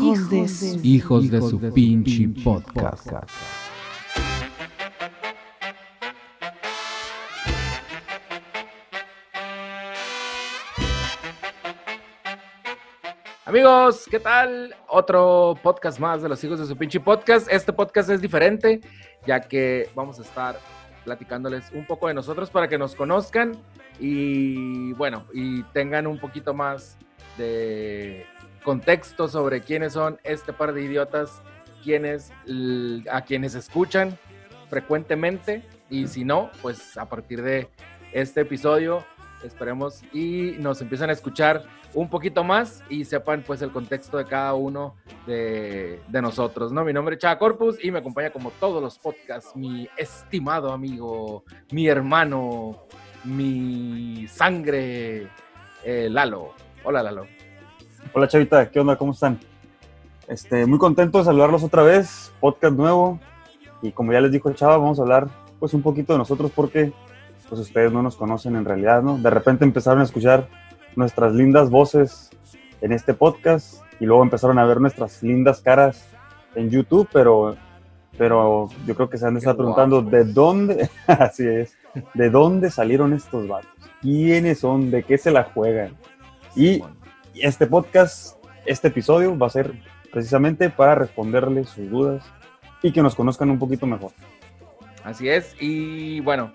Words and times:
Hijos, 0.00 0.30
de 0.30 0.48
su... 0.48 0.80
Hijos 0.82 1.30
de 1.30 1.40
su 1.40 1.58
pinche 1.72 2.28
podcast. 2.44 3.10
Amigos, 13.46 14.06
¿qué 14.10 14.20
tal? 14.20 14.74
Otro 14.88 15.58
podcast 15.62 15.98
más 15.98 16.22
de 16.22 16.28
los 16.28 16.42
hijos 16.44 16.58
de 16.58 16.66
su 16.66 16.76
pinche 16.76 17.00
podcast. 17.00 17.50
Este 17.50 17.72
podcast 17.72 18.10
es 18.10 18.20
diferente, 18.20 18.80
ya 19.26 19.40
que 19.40 19.88
vamos 19.94 20.18
a 20.18 20.22
estar 20.22 20.60
platicándoles 21.04 21.70
un 21.72 21.86
poco 21.86 22.08
de 22.08 22.14
nosotros 22.14 22.50
para 22.50 22.68
que 22.68 22.76
nos 22.76 22.94
conozcan 22.94 23.56
y 23.98 24.92
bueno, 24.94 25.24
y 25.32 25.62
tengan 25.72 26.06
un 26.06 26.18
poquito 26.18 26.52
más 26.52 26.98
de 27.36 28.26
contexto 28.64 29.28
sobre 29.28 29.60
quiénes 29.60 29.92
son 29.92 30.18
este 30.24 30.52
par 30.52 30.72
de 30.72 30.82
idiotas, 30.82 31.42
a 33.10 33.22
quienes 33.22 33.54
escuchan 33.54 34.18
frecuentemente 34.68 35.62
y 35.88 36.08
si 36.08 36.24
no, 36.24 36.50
pues 36.62 36.96
a 36.96 37.08
partir 37.08 37.42
de 37.42 37.68
este 38.12 38.40
episodio 38.40 39.04
esperemos 39.44 40.02
y 40.12 40.56
nos 40.58 40.80
empiezan 40.80 41.10
a 41.10 41.12
escuchar 41.12 41.64
un 41.94 42.10
poquito 42.10 42.42
más 42.42 42.82
y 42.90 43.04
sepan 43.04 43.44
pues 43.46 43.62
el 43.62 43.70
contexto 43.70 44.18
de 44.18 44.24
cada 44.24 44.54
uno 44.54 44.96
de, 45.26 46.00
de 46.08 46.22
nosotros, 46.22 46.72
¿no? 46.72 46.84
Mi 46.84 46.92
nombre 46.92 47.14
es 47.14 47.20
Chava 47.20 47.38
Corpus 47.38 47.82
y 47.82 47.90
me 47.90 48.00
acompaña 48.00 48.30
como 48.30 48.50
todos 48.58 48.82
los 48.82 48.98
podcasts 48.98 49.54
mi 49.54 49.88
estimado 49.96 50.72
amigo, 50.72 51.44
mi 51.70 51.86
hermano, 51.86 52.86
mi 53.24 54.26
sangre, 54.28 55.28
eh, 55.84 56.08
Lalo. 56.10 56.65
Hola 56.88 57.02
Lalo. 57.02 57.26
Hola 58.12 58.28
Chavita, 58.28 58.70
¿qué 58.70 58.78
onda? 58.78 58.94
¿Cómo 58.94 59.10
están? 59.10 59.40
Este, 60.28 60.66
muy 60.66 60.78
contento 60.78 61.18
de 61.18 61.24
saludarlos 61.24 61.64
otra 61.64 61.82
vez, 61.82 62.32
podcast 62.38 62.76
nuevo. 62.76 63.18
Y 63.82 63.90
como 63.90 64.12
ya 64.12 64.20
les 64.20 64.30
dijo 64.30 64.52
Chava, 64.52 64.76
vamos 64.76 65.00
a 65.00 65.02
hablar 65.02 65.26
pues 65.58 65.74
un 65.74 65.82
poquito 65.82 66.12
de 66.12 66.20
nosotros 66.20 66.52
porque 66.54 66.92
pues 67.48 67.60
ustedes 67.60 67.90
no 67.90 68.04
nos 68.04 68.14
conocen 68.14 68.54
en 68.54 68.64
realidad, 68.64 69.02
¿no? 69.02 69.18
De 69.18 69.30
repente 69.30 69.64
empezaron 69.64 70.00
a 70.00 70.04
escuchar 70.04 70.46
nuestras 70.94 71.32
lindas 71.34 71.70
voces 71.70 72.30
en 72.80 72.92
este 72.92 73.14
podcast 73.14 73.82
y 73.98 74.06
luego 74.06 74.22
empezaron 74.22 74.56
a 74.60 74.64
ver 74.64 74.80
nuestras 74.80 75.24
lindas 75.24 75.60
caras 75.60 76.06
en 76.54 76.70
YouTube, 76.70 77.08
pero, 77.12 77.56
pero 78.16 78.68
yo 78.86 78.94
creo 78.94 79.10
que 79.10 79.18
se 79.18 79.26
han 79.26 79.36
estar 79.36 79.56
preguntando 79.56 80.02
guapos. 80.02 80.12
de 80.12 80.32
dónde, 80.32 80.90
así 81.08 81.48
es, 81.48 81.76
de 82.14 82.30
dónde 82.30 82.70
salieron 82.70 83.12
estos 83.12 83.48
vatos, 83.48 83.72
quiénes 84.00 84.60
son, 84.60 84.92
de 84.92 85.02
qué 85.02 85.18
se 85.18 85.32
la 85.32 85.42
juegan. 85.42 85.96
Y 86.56 86.82
este 87.34 87.66
podcast, 87.66 88.42
este 88.64 88.88
episodio 88.88 89.36
va 89.36 89.46
a 89.46 89.50
ser 89.50 89.74
precisamente 90.10 90.70
para 90.70 90.94
responderles 90.94 91.68
sus 91.68 91.90
dudas 91.90 92.24
y 92.82 92.92
que 92.92 93.02
nos 93.02 93.14
conozcan 93.14 93.50
un 93.50 93.58
poquito 93.58 93.84
mejor. 93.84 94.12
Así 95.04 95.28
es, 95.28 95.54
y 95.60 96.20
bueno, 96.20 96.54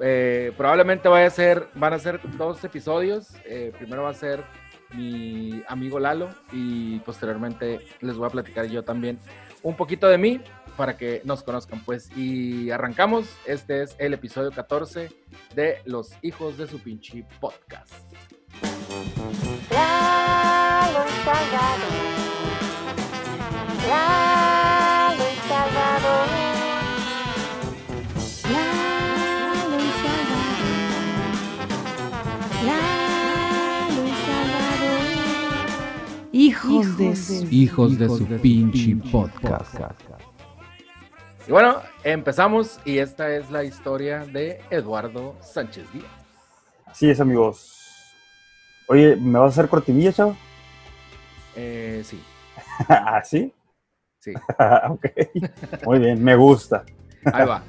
eh, 0.00 0.52
probablemente 0.54 1.08
vaya 1.08 1.28
a 1.28 1.30
ser, 1.30 1.66
van 1.74 1.94
a 1.94 1.98
ser 1.98 2.20
dos 2.36 2.62
episodios. 2.62 3.30
Eh, 3.46 3.72
primero 3.78 4.02
va 4.02 4.10
a 4.10 4.14
ser 4.14 4.44
mi 4.92 5.62
amigo 5.66 5.98
Lalo 5.98 6.28
y 6.52 6.98
posteriormente 6.98 7.80
les 8.02 8.16
voy 8.16 8.26
a 8.26 8.30
platicar 8.30 8.66
yo 8.66 8.84
también 8.84 9.18
un 9.62 9.76
poquito 9.76 10.08
de 10.08 10.18
mí 10.18 10.40
para 10.76 10.98
que 10.98 11.22
nos 11.24 11.42
conozcan, 11.42 11.82
pues. 11.86 12.14
Y 12.16 12.70
arrancamos. 12.70 13.34
Este 13.46 13.82
es 13.82 13.96
el 13.98 14.12
episodio 14.12 14.50
14 14.50 15.08
de 15.54 15.78
Los 15.86 16.12
Hijos 16.20 16.58
de 16.58 16.66
su 16.66 16.78
pinche 16.80 17.24
podcast. 17.40 17.94
Lalo 19.70 21.04
y 21.08 21.12
Salvador. 21.24 21.92
Lalo 23.88 25.24
y 25.24 25.36
Salvador. 25.48 26.28
Lalo 28.52 29.76
y 29.78 29.90
Salvador. 30.02 30.62
Lalo 32.66 34.00
y 34.06 34.12
Salvador. 34.26 35.00
Hijos, 36.32 36.96
de 36.98 37.16
su... 37.16 37.46
Hijos 37.50 37.98
de 37.98 38.08
su 38.08 38.26
pinche 38.26 38.96
podcast. 39.10 39.74
Y 41.48 41.50
bueno, 41.50 41.82
empezamos 42.04 42.78
y 42.84 42.98
esta 42.98 43.34
es 43.34 43.50
la 43.50 43.64
historia 43.64 44.20
de 44.20 44.60
Eduardo 44.70 45.36
Sánchez 45.40 45.92
Díaz. 45.92 46.06
Así 46.86 47.10
es, 47.10 47.20
amigos. 47.20 47.81
Oye, 48.88 49.16
¿me 49.16 49.38
vas 49.38 49.50
a 49.56 49.60
hacer 49.60 49.68
cortinilla, 49.68 50.12
chavo? 50.12 50.36
Eh, 51.56 52.02
sí, 52.04 52.22
¿Ah, 52.88 53.22
sí? 53.24 53.52
sí, 54.20 54.32
ok. 54.88 55.06
Muy 55.86 55.98
bien, 55.98 56.22
me 56.22 56.34
gusta. 56.36 56.84
ahí 57.32 57.46
va. 57.46 57.62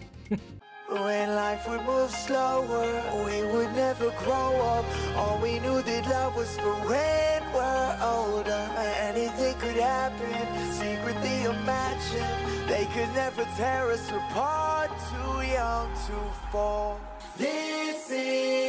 When 0.90 1.34
life 1.36 1.68
would 1.68 1.82
move 1.86 2.12
slower, 2.12 2.86
we 3.26 3.42
would 3.52 3.74
never 3.76 4.12
grow 4.24 4.54
up. 4.62 4.86
All 5.18 5.40
we 5.42 5.58
knew 5.60 5.82
that 5.82 6.06
love 6.08 6.36
was 6.36 6.56
for 6.60 6.76
when 6.88 7.42
we're 7.52 7.98
older. 8.04 8.70
Anything 9.02 9.56
could 9.60 9.76
happen, 9.82 10.72
secretly 10.72 11.46
imagine. 11.46 12.68
They 12.68 12.86
could 12.94 13.12
never 13.16 13.44
tear 13.58 13.90
us 13.92 14.08
apart, 14.12 14.92
too 15.10 15.42
young 15.48 15.88
to 16.08 16.16
fall. 16.52 17.00
This 17.40 18.12
is 18.12 18.63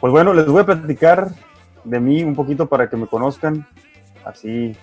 Pues 0.00 0.12
bueno, 0.12 0.32
les 0.32 0.46
voy 0.46 0.62
a 0.62 0.66
platicar 0.66 1.28
de 1.84 2.00
mí 2.00 2.24
un 2.24 2.34
poquito 2.34 2.66
para 2.66 2.88
que 2.88 2.96
me 2.96 3.06
conozcan 3.06 3.66
así, 4.24 4.74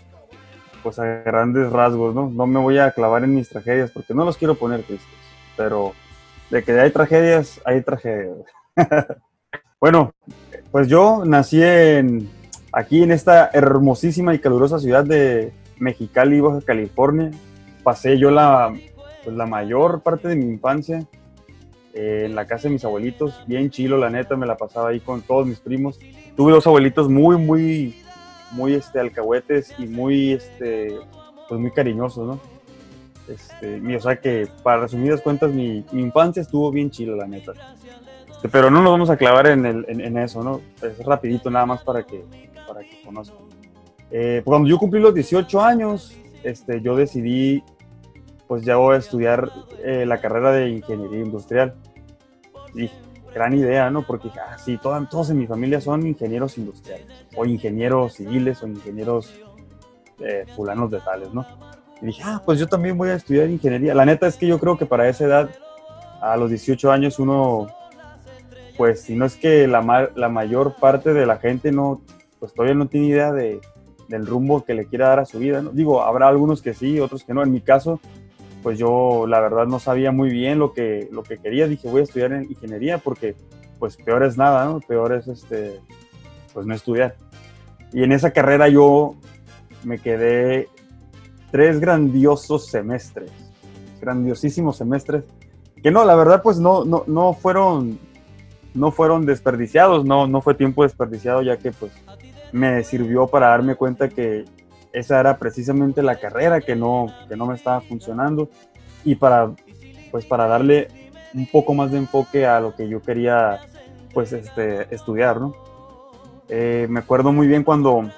pues 0.83 0.99
a 0.99 1.05
grandes 1.05 1.71
rasgos, 1.71 2.13
¿no? 2.13 2.29
No 2.29 2.45
me 2.45 2.59
voy 2.59 2.77
a 2.77 2.91
clavar 2.91 3.23
en 3.23 3.33
mis 3.33 3.49
tragedias 3.49 3.89
porque 3.89 4.13
no 4.13 4.25
los 4.25 4.37
quiero 4.37 4.53
poner 4.53 4.83
tristes, 4.83 5.07
pero 5.55 5.93
de 6.51 6.63
que 6.63 6.79
hay 6.79 6.91
tragedias, 6.91 7.59
hay 7.65 7.81
tragedias. 7.81 8.37
bueno, 9.81 10.13
pues 10.71 10.87
yo 10.87 11.23
nací 11.25 11.63
aquí 12.71 13.01
en 13.01 13.11
esta 13.11 13.49
hermosísima 13.53 14.35
y 14.35 14.39
calurosa 14.39 14.77
ciudad 14.77 15.03
de 15.03 15.51
Mexicali, 15.79 16.41
Baja 16.41 16.61
California. 16.61 17.31
Pasé 17.83 18.19
yo 18.19 18.29
la, 18.29 18.71
pues, 19.23 19.35
la 19.35 19.47
mayor 19.47 20.01
parte 20.01 20.27
de 20.27 20.35
mi 20.35 20.45
infancia 20.45 21.07
eh, 21.97 22.23
en 22.25 22.35
la 22.35 22.45
casa 22.45 22.67
de 22.67 22.73
mis 22.73 22.85
abuelitos, 22.85 23.43
bien 23.47 23.69
chilo, 23.71 23.97
la 23.97 24.09
neta, 24.09 24.35
me 24.35 24.45
la 24.45 24.55
pasaba 24.55 24.89
ahí 24.89 24.99
con 24.99 25.21
todos 25.23 25.47
mis 25.47 25.59
primos. 25.59 25.99
Tuve 26.35 26.51
dos 26.51 26.67
abuelitos 26.67 27.09
muy, 27.09 27.37
muy, 27.37 27.95
muy 28.51 28.75
este, 28.75 28.99
alcahuetes 28.99 29.73
y 29.79 29.87
muy, 29.87 30.33
este, 30.33 30.95
pues 31.49 31.59
muy 31.59 31.71
cariñosos, 31.71 32.27
¿no? 32.27 32.39
Este, 33.27 33.79
mi- 33.81 33.95
o 33.95 33.99
sea 33.99 34.15
que, 34.21 34.47
para 34.63 34.81
resumidas 34.81 35.21
cuentas, 35.21 35.51
mi, 35.51 35.83
infancia 35.93 36.41
estuvo 36.41 36.71
bien 36.71 36.91
chila, 36.91 37.15
la 37.15 37.27
neta. 37.27 37.53
Este, 38.29 38.47
pero 38.49 38.69
no 38.69 38.81
nos 38.81 38.91
vamos 38.91 39.09
a 39.09 39.17
clavar 39.17 39.47
en, 39.47 39.65
el- 39.65 39.85
en- 39.87 40.17
eso, 40.17 40.43
¿no? 40.43 40.61
Es 40.81 41.03
rapidito 41.03 41.49
nada 41.49 41.65
más 41.65 41.83
para 41.83 42.03
que, 42.03 42.23
para 42.67 42.81
que 42.81 43.01
conozcan. 43.03 43.39
Eh, 44.11 44.41
cuando 44.45 44.69
yo 44.69 44.77
cumplí 44.77 44.99
los 45.01 45.13
18 45.13 45.59
años, 45.61 46.15
este, 46.43 46.79
yo 46.81 46.95
decidí, 46.95 47.63
pues 48.47 48.63
ya 48.63 48.77
voy 48.77 48.95
a 48.95 48.99
estudiar 48.99 49.51
eh, 49.83 50.05
la 50.05 50.21
carrera 50.21 50.51
de 50.51 50.69
ingeniería 50.69 51.19
industrial. 51.19 51.75
Y 52.77 52.91
gran 53.33 53.53
idea, 53.53 53.89
¿no? 53.89 54.03
Porque 54.03 54.29
dije, 54.29 54.39
ah, 54.39 54.57
sí, 54.57 54.79
todos 54.79 55.29
en 55.29 55.37
mi 55.37 55.47
familia 55.47 55.81
son 55.81 56.05
ingenieros 56.05 56.57
industriales, 56.57 57.07
o 57.35 57.45
ingenieros 57.45 58.13
civiles, 58.13 58.63
o 58.63 58.67
ingenieros 58.67 59.33
eh, 60.19 60.45
fulanos 60.55 60.89
de 60.91 60.99
tales, 60.99 61.33
¿no? 61.33 61.45
Y 62.01 62.07
dije, 62.07 62.21
ah, 62.25 62.41
pues 62.45 62.59
yo 62.59 62.67
también 62.67 62.97
voy 62.97 63.09
a 63.09 63.15
estudiar 63.15 63.49
ingeniería. 63.49 63.93
La 63.93 64.05
neta 64.05 64.27
es 64.27 64.35
que 64.35 64.47
yo 64.47 64.59
creo 64.59 64.77
que 64.77 64.85
para 64.85 65.07
esa 65.09 65.25
edad, 65.25 65.49
a 66.21 66.37
los 66.37 66.49
18 66.49 66.91
años, 66.91 67.19
uno, 67.19 67.67
pues 68.77 69.01
si 69.01 69.15
no 69.15 69.25
es 69.25 69.35
que 69.35 69.67
la, 69.67 70.11
la 70.15 70.29
mayor 70.29 70.75
parte 70.75 71.13
de 71.13 71.25
la 71.25 71.37
gente 71.37 71.71
no, 71.71 72.01
pues 72.39 72.53
todavía 72.53 72.75
no 72.75 72.87
tiene 72.87 73.07
idea 73.07 73.31
de, 73.31 73.59
del 74.07 74.25
rumbo 74.25 74.63
que 74.63 74.73
le 74.73 74.85
quiera 74.85 75.09
dar 75.09 75.19
a 75.19 75.25
su 75.25 75.39
vida, 75.39 75.61
¿no? 75.61 75.71
Digo, 75.71 76.01
habrá 76.01 76.27
algunos 76.27 76.61
que 76.61 76.73
sí, 76.73 76.99
otros 76.99 77.23
que 77.23 77.33
no. 77.33 77.43
En 77.43 77.51
mi 77.51 77.61
caso, 77.61 77.99
pues 78.63 78.77
yo 78.77 79.25
la 79.27 79.39
verdad 79.39 79.65
no 79.65 79.79
sabía 79.79 80.11
muy 80.11 80.29
bien 80.29 80.59
lo 80.59 80.73
que, 80.73 81.07
lo 81.11 81.23
que 81.23 81.37
quería. 81.37 81.67
Dije, 81.67 81.87
voy 81.87 82.01
a 82.01 82.03
estudiar 82.03 82.33
en 82.33 82.43
ingeniería 82.43 82.97
porque, 82.97 83.35
pues 83.79 83.97
peor 83.97 84.23
es 84.23 84.37
nada, 84.37 84.65
¿no? 84.65 84.79
Peor 84.79 85.13
es, 85.13 85.27
este, 85.27 85.79
pues 86.53 86.65
no 86.65 86.73
estudiar. 86.73 87.15
Y 87.93 88.03
en 88.03 88.11
esa 88.11 88.31
carrera 88.31 88.67
yo 88.67 89.15
me 89.83 89.99
quedé 89.99 90.67
tres 91.51 91.79
grandiosos 91.79 92.67
semestres, 92.67 93.31
grandiosísimos 94.01 94.77
semestres, 94.77 95.23
que 95.81 95.91
no, 95.91 96.03
la 96.03 96.15
verdad 96.15 96.41
pues 96.41 96.59
no, 96.59 96.83
no, 96.83 97.03
no 97.07 97.33
fueron, 97.33 97.99
no 98.73 98.91
fueron 98.91 99.25
desperdiciados, 99.25 100.03
no, 100.03 100.27
no 100.27 100.41
fue 100.41 100.55
tiempo 100.55 100.83
desperdiciado 100.83 101.41
ya 101.41 101.57
que 101.57 101.71
pues 101.71 101.91
me 102.51 102.83
sirvió 102.83 103.27
para 103.27 103.47
darme 103.47 103.75
cuenta 103.75 104.09
que 104.09 104.45
esa 104.97 105.19
era 105.19 105.37
precisamente 105.37 106.01
la 106.01 106.15
carrera 106.15 106.59
que 106.59 106.75
no, 106.75 107.07
que 107.29 107.35
no 107.35 107.45
me 107.45 107.55
estaba 107.55 107.81
funcionando 107.81 108.49
y 109.03 109.15
para, 109.15 109.51
pues 110.09 110.25
para 110.25 110.47
darle 110.47 110.87
un 111.35 111.45
poco 111.47 111.75
más 111.75 111.91
de 111.91 111.99
enfoque 111.99 112.47
a 112.47 112.59
lo 112.59 112.75
que 112.75 112.89
yo 112.89 113.01
quería 113.01 113.59
pues, 114.13 114.33
este, 114.33 114.93
estudiar, 114.93 115.39
¿no? 115.39 115.53
Eh, 116.49 116.87
me 116.89 117.01
acuerdo 117.01 117.31
muy 117.31 117.45
bien 117.47 117.63
cuando, 117.63 118.09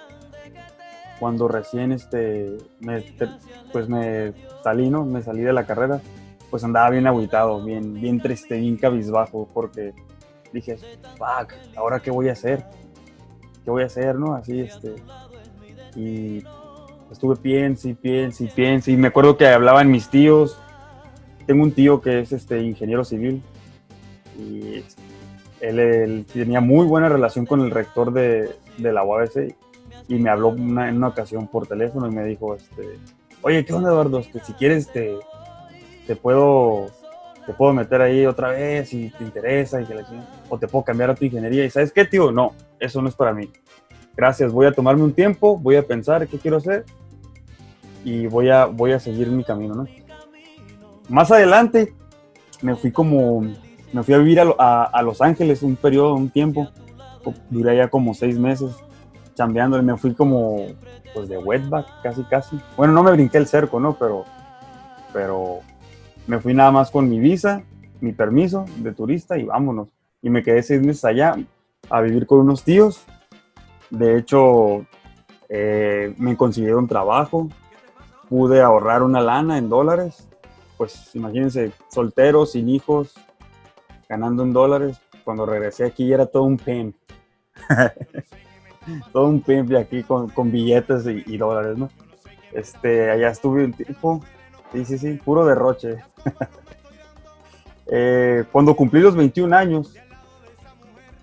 cuando 1.19 1.49
recién, 1.49 1.91
este, 1.91 2.57
me, 2.79 3.03
pues 3.73 3.89
me 3.89 4.33
salí, 4.63 4.89
¿no? 4.89 5.03
Me 5.03 5.21
salí 5.21 5.41
de 5.41 5.51
la 5.51 5.65
carrera, 5.65 5.99
pues 6.49 6.63
andaba 6.63 6.91
bien 6.91 7.07
agüitado, 7.07 7.61
bien, 7.61 7.95
bien 7.95 8.21
triste, 8.21 8.55
bien 8.55 8.77
cabizbajo, 8.77 9.49
porque 9.53 9.93
dije, 10.53 10.77
fuck, 11.17 11.53
¿ahora 11.75 11.99
qué 11.99 12.09
voy 12.09 12.29
a 12.29 12.33
hacer? 12.33 12.63
¿Qué 13.65 13.69
voy 13.69 13.83
a 13.83 13.87
hacer, 13.87 14.15
no? 14.15 14.35
Así, 14.35 14.61
este, 14.61 14.95
estuve 17.11 17.35
piense 17.35 17.89
y 17.89 17.93
piense 17.93 18.43
y 18.43 18.47
piense, 18.47 18.91
y 18.91 18.97
me 18.97 19.07
acuerdo 19.07 19.37
que 19.37 19.47
hablaban 19.47 19.89
mis 19.91 20.09
tíos, 20.09 20.57
tengo 21.45 21.63
un 21.63 21.71
tío 21.71 22.01
que 22.01 22.19
es, 22.19 22.31
este, 22.31 22.61
ingeniero 22.61 23.03
civil, 23.03 23.41
y 24.37 24.83
él, 25.61 26.25
tenía 26.31 26.61
muy 26.61 26.85
buena 26.85 27.09
relación 27.09 27.45
con 27.45 27.61
el 27.61 27.71
rector 27.71 28.13
de, 28.13 28.49
de 28.77 28.93
la 28.93 29.03
UABC, 29.03 29.55
y 30.07 30.15
me 30.15 30.29
habló 30.29 30.49
una- 30.49 30.89
en 30.89 30.97
una 30.97 31.07
ocasión 31.09 31.47
por 31.47 31.67
teléfono 31.67 32.07
y 32.07 32.11
me 32.11 32.23
dijo, 32.23 32.55
este, 32.55 32.97
oye, 33.41 33.63
¿qué 33.65 33.73
onda, 33.73 33.89
Eduardo? 33.89 34.19
Este, 34.19 34.39
si 34.39 34.53
quieres, 34.53 34.91
te, 34.91 35.17
te 36.07 36.15
puedo 36.15 36.87
te 37.45 37.53
puedo 37.55 37.73
meter 37.73 37.99
ahí 37.99 38.27
otra 38.27 38.49
vez 38.49 38.89
si 38.89 39.09
te 39.09 39.23
interesa 39.23 39.81
y 39.81 39.85
que 39.85 39.95
o 40.49 40.59
te 40.59 40.67
puedo 40.67 40.83
cambiar 40.85 41.09
a 41.09 41.15
tu 41.15 41.25
ingeniería 41.25 41.65
y 41.65 41.69
sabes 41.71 41.91
qué 41.91 42.05
tío 42.05 42.31
no 42.31 42.53
eso 42.79 43.01
no 43.01 43.09
es 43.09 43.15
para 43.15 43.33
mí. 43.33 43.49
Gracias 44.15 44.51
voy 44.51 44.67
a 44.67 44.71
tomarme 44.71 45.01
un 45.01 45.13
tiempo 45.13 45.57
voy 45.57 45.75
a 45.75 45.81
pensar 45.81 46.27
qué 46.27 46.37
quiero 46.37 46.57
hacer 46.57 46.85
y 48.03 48.27
voy 48.27 48.49
a 48.49 48.65
voy 48.65 48.91
a 48.93 48.99
seguir 48.99 49.29
mi 49.29 49.43
camino 49.43 49.75
no 49.75 49.87
más 51.09 51.31
adelante 51.31 51.93
me 52.61 52.75
fui 52.75 52.91
como 52.91 53.41
me 53.91 54.03
fui 54.03 54.13
a 54.13 54.17
vivir 54.19 54.39
a, 54.39 54.53
a- 54.57 54.83
a 54.85 55.01
Los 55.01 55.21
Ángeles 55.21 55.63
un 55.63 55.75
periodo 55.75 56.15
un 56.15 56.29
tiempo 56.29 56.69
duré 57.49 57.77
ya 57.77 57.87
como 57.89 58.13
seis 58.13 58.37
meses 58.37 58.71
chambeando 59.35 59.77
y 59.79 59.81
me 59.83 59.97
fui 59.97 60.13
como 60.13 60.67
pues 61.13 61.27
de 61.29 61.37
wetback 61.37 61.87
casi 62.03 62.23
casi 62.23 62.57
bueno 62.77 62.93
no 62.93 63.03
me 63.03 63.11
brinqué 63.11 63.37
el 63.37 63.47
cerco 63.47 63.79
no 63.79 63.93
pero 63.97 64.25
pero 65.13 65.59
me 66.27 66.39
fui 66.39 66.53
nada 66.53 66.69
más 66.69 66.91
con 66.91 67.09
mi 67.09 67.19
visa, 67.19 67.63
mi 68.01 68.11
permiso 68.11 68.65
de 68.77 68.91
turista 68.93 69.35
y 69.39 69.45
vámonos. 69.45 69.87
Y 70.21 70.29
me 70.29 70.43
quedé 70.43 70.61
seis 70.61 70.79
meses 70.79 71.03
allá 71.03 71.35
a 71.89 72.01
vivir 72.01 72.27
con 72.27 72.37
unos 72.41 72.63
tíos. 72.63 73.03
De 73.89 74.15
hecho, 74.15 74.85
eh, 75.49 76.13
me 76.19 76.37
consiguieron 76.37 76.87
trabajo, 76.87 77.49
pude 78.29 78.61
ahorrar 78.61 79.03
una 79.03 79.21
lana 79.21 79.57
en 79.57 79.69
dólares. 79.69 80.27
Pues 80.77 81.13
imagínense, 81.15 81.71
soltero, 81.89 82.45
sin 82.45 82.69
hijos, 82.69 83.15
ganando 84.07 84.43
en 84.43 84.53
dólares. 84.53 85.01
Cuando 85.23 85.45
regresé 85.45 85.85
aquí 85.85 86.11
era 86.13 86.25
todo 86.25 86.43
un 86.43 86.57
pimp. 86.57 86.95
todo 89.11 89.27
un 89.27 89.41
pimp 89.41 89.75
aquí 89.75 90.03
con, 90.03 90.29
con 90.29 90.51
billetes 90.51 91.05
y, 91.05 91.23
y 91.25 91.37
dólares, 91.37 91.77
¿no? 91.77 91.89
Este, 92.53 93.09
allá 93.09 93.29
estuve 93.29 93.65
un 93.65 93.73
tiempo. 93.73 94.23
Sí, 94.71 94.85
sí, 94.85 94.97
sí, 94.97 95.13
puro 95.13 95.45
derroche. 95.45 95.97
Eh, 97.91 98.43
cuando 98.51 98.75
cumplí 98.75 99.01
los 99.01 99.15
21 99.15 99.55
años, 99.55 99.95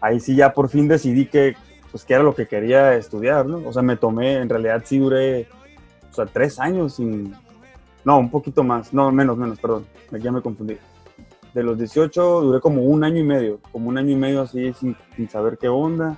ahí 0.01 0.19
sí 0.19 0.35
ya 0.35 0.53
por 0.53 0.69
fin 0.69 0.89
decidí 0.89 1.27
que, 1.27 1.55
pues, 1.93 2.05
que 2.05 2.15
era 2.15 2.25
lo 2.25 2.35
que 2.35 2.49
quería 2.49 2.95
estudiar, 2.95 3.47
¿no? 3.47 3.59
O 3.69 3.73
sea, 3.73 3.83
me 3.83 3.97
tomé, 3.97 4.39
en 4.39 4.49
realidad 4.49 4.83
sí 4.85 4.99
duré, 4.99 5.47
sea, 6.17 6.27
tres 6.27 6.59
años 6.59 6.95
sin, 6.95 7.35
no, 8.05 8.19
un 8.19 8.31
poquito 8.31 8.63
más, 8.63 8.93
no, 8.95 9.11
menos, 9.11 9.37
menos, 9.37 9.59
perdón, 9.59 9.87
ya 10.13 10.31
me 10.31 10.41
confundí. 10.41 10.79
De 11.53 11.63
los 11.63 11.77
18 11.77 12.43
duré 12.43 12.61
como 12.61 12.83
un 12.83 13.03
año 13.03 13.19
y 13.19 13.25
medio, 13.25 13.61
como 13.73 13.89
un 13.89 13.99
año 13.99 14.11
y 14.11 14.17
medio 14.17 14.43
así 14.43 14.73
sin, 14.75 14.97
saber 15.29 15.59
qué 15.59 15.69
onda, 15.69 16.17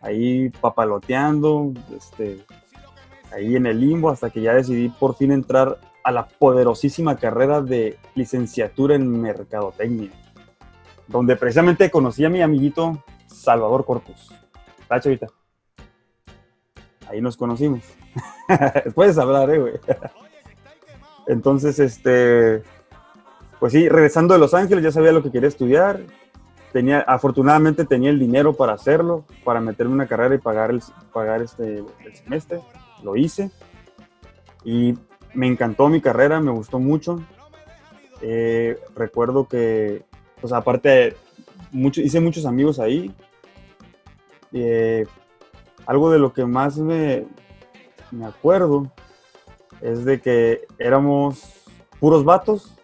ahí 0.00 0.50
papaloteando, 0.50 1.72
este, 1.96 2.44
ahí 3.32 3.56
en 3.56 3.66
el 3.66 3.80
limbo 3.80 4.10
hasta 4.10 4.30
que 4.30 4.40
ya 4.40 4.54
decidí 4.54 4.88
por 4.88 5.16
fin 5.16 5.32
entrar 5.32 5.78
a 6.04 6.12
la 6.12 6.28
poderosísima 6.28 7.16
carrera 7.16 7.60
de 7.60 7.98
licenciatura 8.14 8.94
en 8.94 9.20
mercadotecnia, 9.20 10.10
donde 11.08 11.34
precisamente 11.34 11.90
conocí 11.90 12.24
a 12.24 12.30
mi 12.30 12.40
amiguito 12.40 13.02
Salvador 13.26 13.84
Corpus. 13.84 14.32
¿Está, 14.78 15.00
chavita? 15.00 15.26
Ahí 17.08 17.20
nos 17.20 17.36
conocimos. 17.36 17.80
Puedes 18.94 19.18
hablar, 19.18 19.50
eh, 19.50 19.58
güey. 19.58 19.74
Entonces, 21.26 21.78
este, 21.78 22.62
pues 23.58 23.72
sí, 23.72 23.88
regresando 23.88 24.34
de 24.34 24.40
Los 24.40 24.54
Ángeles 24.54 24.84
ya 24.84 24.92
sabía 24.92 25.12
lo 25.12 25.22
que 25.22 25.30
quería 25.30 25.48
estudiar. 25.48 26.00
Tenía, 26.72 27.00
afortunadamente 27.00 27.84
tenía 27.84 28.10
el 28.10 28.18
dinero 28.18 28.52
para 28.54 28.74
hacerlo, 28.74 29.24
para 29.44 29.60
meterme 29.60 29.92
en 29.92 29.94
una 29.94 30.08
carrera 30.08 30.34
y 30.34 30.38
pagar 30.38 30.70
el, 30.70 30.82
pagar 31.12 31.42
este, 31.42 31.82
semestre. 32.12 32.60
Lo 33.02 33.16
hice. 33.16 33.50
Y 34.64 34.94
me 35.32 35.46
encantó 35.46 35.88
mi 35.88 36.00
carrera, 36.00 36.40
me 36.40 36.50
gustó 36.50 36.78
mucho. 36.78 37.22
Eh, 38.20 38.78
recuerdo 38.94 39.46
que, 39.48 40.02
pues 40.40 40.52
aparte, 40.52 41.16
mucho, 41.72 42.00
hice 42.00 42.20
muchos 42.20 42.46
amigos 42.46 42.78
ahí. 42.78 43.14
Eh, 44.52 45.06
algo 45.86 46.10
de 46.10 46.18
lo 46.18 46.32
que 46.32 46.44
más 46.44 46.76
me, 46.78 47.26
me 48.10 48.26
acuerdo 48.26 48.90
es 49.80 50.04
de 50.04 50.20
que 50.20 50.66
éramos 50.78 51.64
puros 52.00 52.24
vatos 52.24 52.74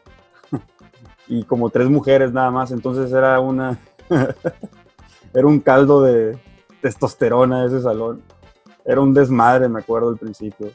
y 1.29 1.45
como 1.45 1.71
tres 1.71 1.89
mujeres 1.89 2.33
nada 2.33 2.51
más, 2.51 2.71
entonces 2.71 3.13
era 3.13 3.41
una 3.41 3.79
era 5.35 5.47
un 5.47 5.61
caldo 5.61 6.03
de 6.03 6.39
testosterona 6.81 7.65
ese 7.65 7.81
salón. 7.81 8.23
Era 8.85 9.01
un 9.01 9.15
desmadre, 9.15 9.69
me 9.69 9.81
acuerdo 9.81 10.09
al 10.09 10.19
principio. 10.19 10.73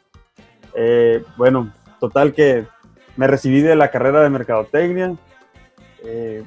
Eh, 0.73 1.23
bueno, 1.35 1.71
total 1.99 2.33
que 2.33 2.65
me 3.17 3.27
recibí 3.27 3.61
de 3.61 3.75
la 3.75 3.91
carrera 3.91 4.21
de 4.21 4.29
mercadotecnia. 4.29 5.15
eh, 6.03 6.43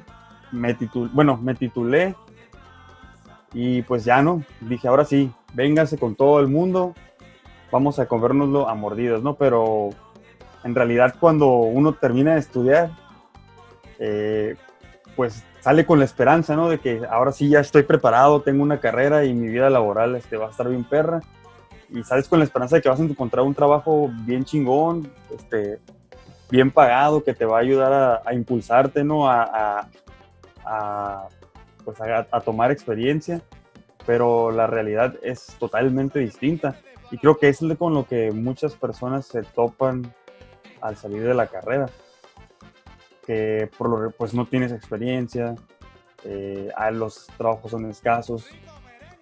me 0.51 0.73
titul 0.73 1.09
bueno, 1.13 1.37
me 1.37 1.55
titulé 1.55 2.15
y 3.53 3.83
pues 3.83 4.03
ya 4.03 4.21
no. 4.21 4.43
Dije, 4.61 4.87
ahora 4.87 5.05
sí, 5.05 5.31
véngase 5.53 5.97
con 5.97 6.15
todo 6.15 6.39
el 6.39 6.47
mundo. 6.47 6.95
Vamos 7.71 7.99
a 7.99 8.07
comérnoslo 8.07 8.67
a 8.67 8.75
mordidas, 8.75 9.21
¿no? 9.21 9.35
Pero 9.35 9.89
en 10.63 10.75
realidad 10.75 11.15
cuando 11.19 11.47
uno 11.47 11.93
termina 11.93 12.33
de 12.33 12.39
estudiar, 12.39 12.91
eh, 13.99 14.55
pues 15.15 15.43
sale 15.61 15.85
con 15.85 15.99
la 15.99 16.05
esperanza, 16.05 16.55
¿no? 16.55 16.69
De 16.69 16.79
que 16.79 17.01
ahora 17.09 17.31
sí 17.31 17.49
ya 17.49 17.59
estoy 17.59 17.83
preparado, 17.83 18.41
tengo 18.41 18.63
una 18.63 18.79
carrera 18.79 19.25
y 19.25 19.33
mi 19.33 19.47
vida 19.47 19.69
laboral 19.69 20.15
este, 20.15 20.37
va 20.37 20.47
a 20.47 20.51
estar 20.51 20.67
bien 20.67 20.83
perra 20.83 21.21
y 21.89 22.03
sales 22.03 22.27
con 22.27 22.39
la 22.39 22.45
esperanza 22.45 22.77
de 22.77 22.81
que 22.81 22.89
vas 22.89 22.99
a 22.99 23.03
encontrar 23.03 23.45
un 23.45 23.53
trabajo 23.53 24.09
bien 24.25 24.45
chingón, 24.45 25.11
este, 25.35 25.79
bien 26.49 26.71
pagado, 26.71 27.23
que 27.23 27.33
te 27.33 27.45
va 27.45 27.57
a 27.57 27.61
ayudar 27.61 28.21
a, 28.25 28.33
impulsarte, 28.33 29.03
¿no? 29.03 29.29
A, 29.29 29.87
pues 31.83 31.97
a 31.99 32.41
tomar 32.41 32.71
experiencia, 32.71 33.41
pero 34.05 34.51
la 34.51 34.67
realidad 34.67 35.15
es 35.23 35.47
totalmente 35.59 36.19
distinta. 36.19 36.79
Y 37.11 37.17
creo 37.17 37.37
que 37.37 37.49
es 37.49 37.59
con 37.77 37.93
lo 37.93 38.05
que 38.05 38.31
muchas 38.31 38.75
personas 38.75 39.25
se 39.25 39.43
topan 39.43 40.13
al 40.79 40.95
salir 40.95 41.23
de 41.23 41.33
la 41.33 41.47
carrera, 41.47 41.87
que 43.25 43.69
por 43.77 43.89
lo 43.89 44.11
pues 44.11 44.33
no 44.33 44.45
tienes 44.45 44.71
experiencia, 44.71 45.55
eh, 46.23 46.69
los 46.93 47.27
trabajos 47.37 47.71
son 47.71 47.89
escasos, 47.89 48.47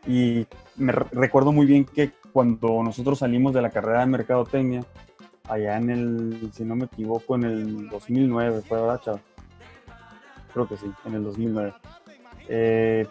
y 0.08 0.48
me 0.78 0.92
re- 0.92 1.08
recuerdo 1.12 1.52
muy 1.52 1.66
bien 1.66 1.84
que 1.86 2.12
cuando 2.32 2.82
nosotros 2.84 3.20
salimos 3.20 3.54
de 3.54 3.62
la 3.62 3.72
carrera 3.72 4.02
de 4.02 4.06
mercadotecnia, 4.06 4.86
allá 5.50 5.78
en 5.78 5.90
el, 5.90 6.52
si 6.54 6.64
no 6.64 6.76
me 6.76 6.86
equivoco, 6.86 7.36
en 7.36 7.44
el 7.44 7.90
2009, 7.90 8.62
fue 8.68 8.80
verdad, 8.80 9.02
chavo. 9.04 9.20
Creo 10.54 10.68
que 10.68 10.78
sí, 10.78 10.92
en 11.06 11.16
el 11.16 11.24
2009. 11.24 11.74
Eh, 12.48 13.08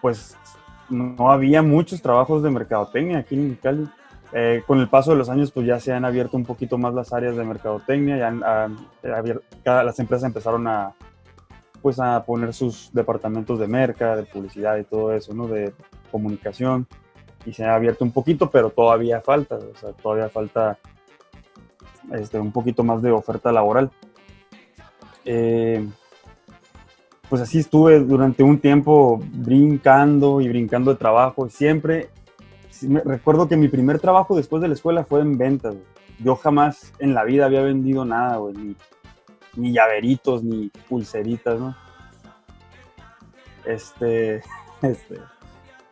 pues 0.00 0.36
no, 0.88 1.30
había 1.30 1.62
muchos 1.62 2.02
trabajos 2.02 2.42
de 2.42 2.50
mercadotecnia 2.50 3.18
aquí 3.18 3.34
en 3.34 3.54
Cali. 3.56 3.88
Eh, 4.32 4.62
con 4.66 4.78
el 4.78 4.88
paso 4.88 5.12
de 5.12 5.16
los 5.16 5.30
años, 5.30 5.50
pues 5.50 5.66
ya 5.66 5.80
se 5.80 5.92
han 5.92 6.04
abierto 6.04 6.36
un 6.36 6.44
poquito 6.44 6.76
más 6.76 6.92
las 6.92 7.14
áreas 7.14 7.34
de 7.36 7.44
mercadotecnia, 7.44 8.18
ya 8.18 8.68
cada- 9.64 9.82
las 9.84 9.98
empresas 10.00 10.26
empezaron 10.26 10.66
a, 10.66 10.92
pues 11.80 11.98
a 11.98 12.22
poner 12.24 12.52
sus 12.52 12.90
departamentos 12.92 13.58
de 13.58 13.66
merca, 13.66 14.16
de 14.16 14.24
publicidad 14.24 14.76
y 14.76 14.84
todo 14.84 15.14
eso, 15.14 15.32
¿no? 15.32 15.46
De 15.46 15.72
comunicación. 16.10 16.86
Y 17.46 17.54
se 17.54 17.64
ha 17.64 17.74
abierto 17.74 18.04
un 18.04 18.12
poquito, 18.12 18.50
pero 18.50 18.68
todavía 18.68 19.22
falta, 19.22 19.56
o 19.56 19.76
sea, 19.78 19.92
todavía 19.92 20.28
falta 20.28 20.76
este, 22.12 22.38
un 22.38 22.52
poquito 22.52 22.84
más 22.84 23.00
de 23.00 23.10
oferta 23.10 23.50
laboral. 23.50 23.90
Eh, 25.24 25.88
pues 27.28 27.42
así 27.42 27.58
estuve 27.58 28.00
durante 28.00 28.42
un 28.42 28.58
tiempo 28.58 29.20
brincando 29.32 30.40
y 30.40 30.48
brincando 30.48 30.92
de 30.92 30.98
trabajo. 30.98 31.48
Siempre, 31.48 32.10
recuerdo 33.04 33.48
que 33.48 33.56
mi 33.56 33.68
primer 33.68 33.98
trabajo 33.98 34.36
después 34.36 34.62
de 34.62 34.68
la 34.68 34.74
escuela 34.74 35.04
fue 35.04 35.20
en 35.20 35.36
ventas. 35.36 35.74
Yo 36.20 36.36
jamás 36.36 36.92
en 36.98 37.14
la 37.14 37.24
vida 37.24 37.44
había 37.44 37.60
vendido 37.60 38.04
nada, 38.04 38.38
ni, 38.54 38.74
ni 39.56 39.72
llaveritos, 39.72 40.42
ni 40.42 40.70
pulseritas, 40.88 41.60
¿no? 41.60 41.76
Este, 43.66 44.36
este, 44.82 45.18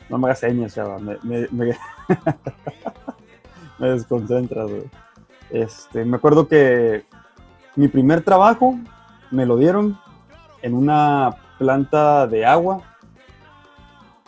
no 0.08 0.18
me 0.18 0.26
hagas 0.26 0.40
señas, 0.40 0.74
chava, 0.74 0.98
me, 0.98 1.18
me, 1.22 1.48
me, 1.50 1.76
me 3.78 3.90
desconcentras, 3.90 4.70
güey. 4.70 4.84
Este, 5.50 6.04
me 6.04 6.16
acuerdo 6.16 6.48
que 6.48 7.04
mi 7.76 7.88
primer 7.88 8.22
trabajo 8.22 8.76
me 9.30 9.44
lo 9.44 9.56
dieron 9.56 9.98
en 10.62 10.74
una 10.74 11.36
planta 11.58 12.26
de 12.26 12.44
agua. 12.44 12.82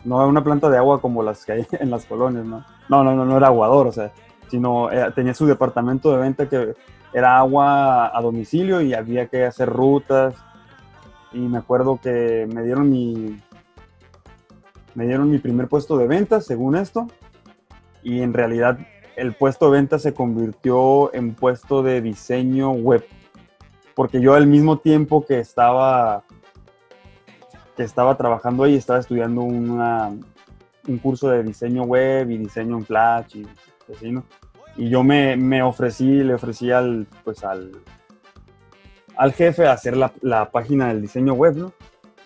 No 0.03 0.25
una 0.27 0.43
planta 0.43 0.69
de 0.69 0.77
agua 0.77 1.01
como 1.01 1.23
las 1.23 1.45
que 1.45 1.51
hay 1.51 1.67
en 1.79 1.89
las 1.89 2.05
colonias, 2.05 2.45
¿no? 2.45 2.65
No, 2.87 3.03
no, 3.03 3.15
no, 3.15 3.25
no 3.25 3.37
era 3.37 3.47
aguador, 3.47 3.87
o 3.87 3.91
sea, 3.91 4.11
sino 4.49 4.91
eh, 4.91 5.11
tenía 5.13 5.33
su 5.33 5.45
departamento 5.45 6.11
de 6.11 6.17
venta 6.17 6.49
que 6.49 6.73
era 7.13 7.37
agua 7.37 8.15
a 8.17 8.21
domicilio 8.21 8.81
y 8.81 8.93
había 8.93 9.27
que 9.27 9.45
hacer 9.45 9.69
rutas. 9.69 10.35
Y 11.31 11.39
me 11.39 11.59
acuerdo 11.59 11.99
que 12.01 12.47
me 12.51 12.63
dieron 12.63 12.89
mi, 12.89 13.39
me 14.95 15.05
dieron 15.05 15.29
mi 15.29 15.37
primer 15.37 15.67
puesto 15.67 15.97
de 15.97 16.07
venta, 16.07 16.41
según 16.41 16.75
esto, 16.75 17.07
y 18.03 18.21
en 18.21 18.33
realidad 18.33 18.79
el 19.15 19.33
puesto 19.33 19.65
de 19.65 19.71
venta 19.71 19.99
se 19.99 20.13
convirtió 20.13 21.13
en 21.13 21.35
puesto 21.35 21.83
de 21.83 22.01
diseño 22.01 22.71
web, 22.71 23.05
porque 23.99 24.21
yo 24.21 24.33
al 24.33 24.47
mismo 24.47 24.79
tiempo 24.79 25.25
que 25.25 25.41
estaba 25.41 26.23
que 27.75 27.83
estaba 27.83 28.15
trabajando 28.15 28.63
ahí, 28.63 28.75
estaba 28.75 29.01
estudiando 29.01 29.41
una, 29.41 30.17
un 30.87 30.97
curso 30.99 31.27
de 31.27 31.43
diseño 31.43 31.83
web 31.83 32.31
y 32.31 32.37
diseño 32.37 32.77
en 32.77 32.85
Flash 32.85 33.35
y 33.35 33.47
así, 33.93 34.09
¿no? 34.09 34.23
Y 34.77 34.89
yo 34.89 35.03
me, 35.03 35.35
me 35.35 35.61
ofrecí, 35.61 36.23
le 36.23 36.33
ofrecí 36.33 36.71
al, 36.71 37.07
pues 37.25 37.43
al, 37.43 37.73
al 39.17 39.33
jefe 39.33 39.67
a 39.67 39.73
hacer 39.73 39.97
la, 39.97 40.13
la 40.21 40.49
página 40.49 40.87
del 40.87 41.01
diseño 41.01 41.33
web, 41.33 41.57
¿no? 41.57 41.73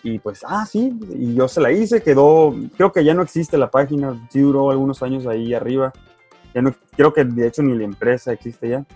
Y 0.04 0.20
pues, 0.20 0.44
ah, 0.46 0.66
sí, 0.66 0.96
y 1.10 1.34
yo 1.34 1.48
se 1.48 1.60
la 1.60 1.72
hice, 1.72 2.04
quedó, 2.04 2.54
creo 2.76 2.92
que 2.92 3.02
ya 3.02 3.14
no 3.14 3.22
existe 3.22 3.58
la 3.58 3.72
página, 3.72 4.28
sí 4.30 4.38
duró 4.38 4.70
algunos 4.70 5.02
años 5.02 5.26
ahí 5.26 5.52
arriba, 5.52 5.92
ya 6.54 6.62
no, 6.62 6.72
creo 6.96 7.12
que 7.12 7.24
de 7.24 7.48
hecho 7.48 7.64
ni 7.64 7.76
la 7.76 7.82
empresa 7.82 8.32
existe 8.32 8.68
ya. 8.68 8.86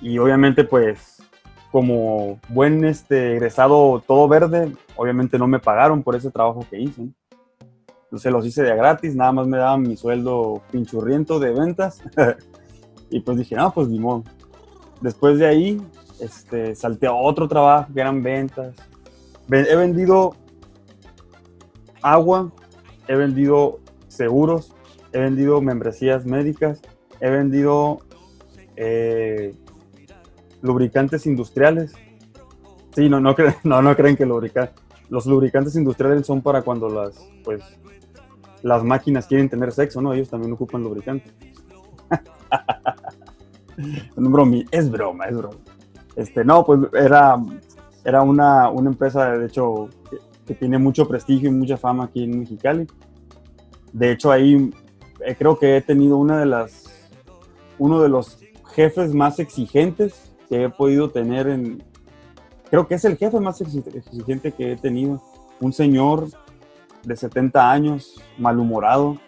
Y 0.00 0.18
obviamente 0.18 0.62
pues, 0.62 1.13
como 1.74 2.38
buen 2.50 2.84
este, 2.84 3.32
egresado 3.32 4.00
todo 4.06 4.28
verde, 4.28 4.70
obviamente 4.94 5.40
no 5.40 5.48
me 5.48 5.58
pagaron 5.58 6.04
por 6.04 6.14
ese 6.14 6.30
trabajo 6.30 6.64
que 6.70 6.78
hice. 6.78 7.08
Entonces 8.04 8.30
los 8.30 8.46
hice 8.46 8.62
de 8.62 8.76
gratis, 8.76 9.16
nada 9.16 9.32
más 9.32 9.48
me 9.48 9.58
daban 9.58 9.82
mi 9.82 9.96
sueldo 9.96 10.62
pinchurriento 10.70 11.40
de 11.40 11.50
ventas. 11.50 12.00
y 13.10 13.18
pues 13.18 13.38
dije, 13.38 13.56
no, 13.56 13.72
pues 13.74 13.88
ni. 13.88 13.98
Después 15.00 15.40
de 15.40 15.48
ahí, 15.48 15.82
este, 16.20 16.76
salté 16.76 17.08
a 17.08 17.12
otro 17.12 17.48
trabajo 17.48 17.92
que 17.92 18.00
eran 18.00 18.22
ventas. 18.22 18.72
Ve- 19.48 19.66
He 19.68 19.74
vendido 19.74 20.36
agua, 22.02 22.52
he 23.08 23.16
vendido 23.16 23.80
seguros, 24.06 24.70
he 25.12 25.18
vendido 25.18 25.60
membresías 25.60 26.24
médicas, 26.24 26.80
he 27.18 27.30
vendido 27.30 27.98
eh, 28.76 29.56
lubricantes 30.64 31.26
industriales. 31.26 31.92
Sí, 32.94 33.08
no, 33.08 33.20
no, 33.20 33.34
cre- 33.36 33.56
no, 33.64 33.82
no 33.82 33.94
creen 33.94 34.16
que 34.16 34.26
lubricar. 34.26 34.72
Los 35.10 35.26
lubricantes 35.26 35.76
industriales 35.76 36.26
son 36.26 36.40
para 36.40 36.62
cuando 36.62 36.88
las, 36.88 37.14
pues, 37.44 37.62
las 38.62 38.82
máquinas 38.82 39.26
quieren 39.26 39.48
tener 39.50 39.70
sexo, 39.72 40.00
¿no? 40.00 40.14
Ellos 40.14 40.30
también 40.30 40.52
ocupan 40.52 40.82
lubricante. 40.82 41.30
Bromi- 44.16 44.66
es 44.70 44.90
broma, 44.90 45.26
es 45.26 45.36
broma. 45.36 45.58
Este, 46.16 46.44
no, 46.44 46.64
pues 46.64 46.80
era, 46.94 47.36
era 48.04 48.22
una, 48.22 48.70
una 48.70 48.90
empresa, 48.90 49.36
de 49.36 49.46
hecho, 49.46 49.88
que, 50.10 50.16
que 50.46 50.54
tiene 50.54 50.78
mucho 50.78 51.06
prestigio 51.06 51.50
y 51.50 51.52
mucha 51.52 51.76
fama 51.76 52.04
aquí 52.04 52.24
en 52.24 52.38
Mexicali. 52.40 52.86
De 53.92 54.12
hecho, 54.12 54.32
ahí 54.32 54.70
eh, 55.26 55.36
creo 55.38 55.58
que 55.58 55.76
he 55.76 55.82
tenido 55.82 56.16
una 56.16 56.38
de 56.38 56.46
las, 56.46 56.84
uno 57.78 58.00
de 58.00 58.08
los 58.08 58.38
jefes 58.74 59.14
más 59.14 59.38
exigentes 59.38 60.32
que 60.48 60.64
he 60.64 60.68
podido 60.68 61.10
tener 61.10 61.48
en, 61.48 61.82
creo 62.70 62.86
que 62.86 62.94
es 62.94 63.04
el 63.04 63.16
jefe 63.16 63.40
más 63.40 63.60
exi- 63.60 63.94
exigente 63.94 64.52
que 64.52 64.72
he 64.72 64.76
tenido. 64.76 65.22
Un 65.60 65.72
señor 65.72 66.28
de 67.04 67.16
70 67.16 67.70
años, 67.70 68.20
malhumorado, 68.38 69.18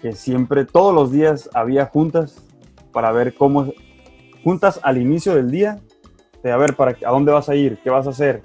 que 0.00 0.12
siempre, 0.12 0.64
todos 0.64 0.92
los 0.94 1.12
días 1.12 1.48
había 1.54 1.86
juntas 1.86 2.42
para 2.92 3.12
ver 3.12 3.34
cómo, 3.34 3.72
juntas 4.42 4.80
al 4.82 4.98
inicio 4.98 5.34
del 5.34 5.50
día, 5.50 5.80
de 6.42 6.50
a 6.50 6.56
ver, 6.56 6.74
para, 6.74 6.96
¿a 7.06 7.10
dónde 7.10 7.30
vas 7.30 7.48
a 7.48 7.54
ir? 7.54 7.78
¿Qué 7.82 7.90
vas 7.90 8.06
a 8.06 8.10
hacer? 8.10 8.42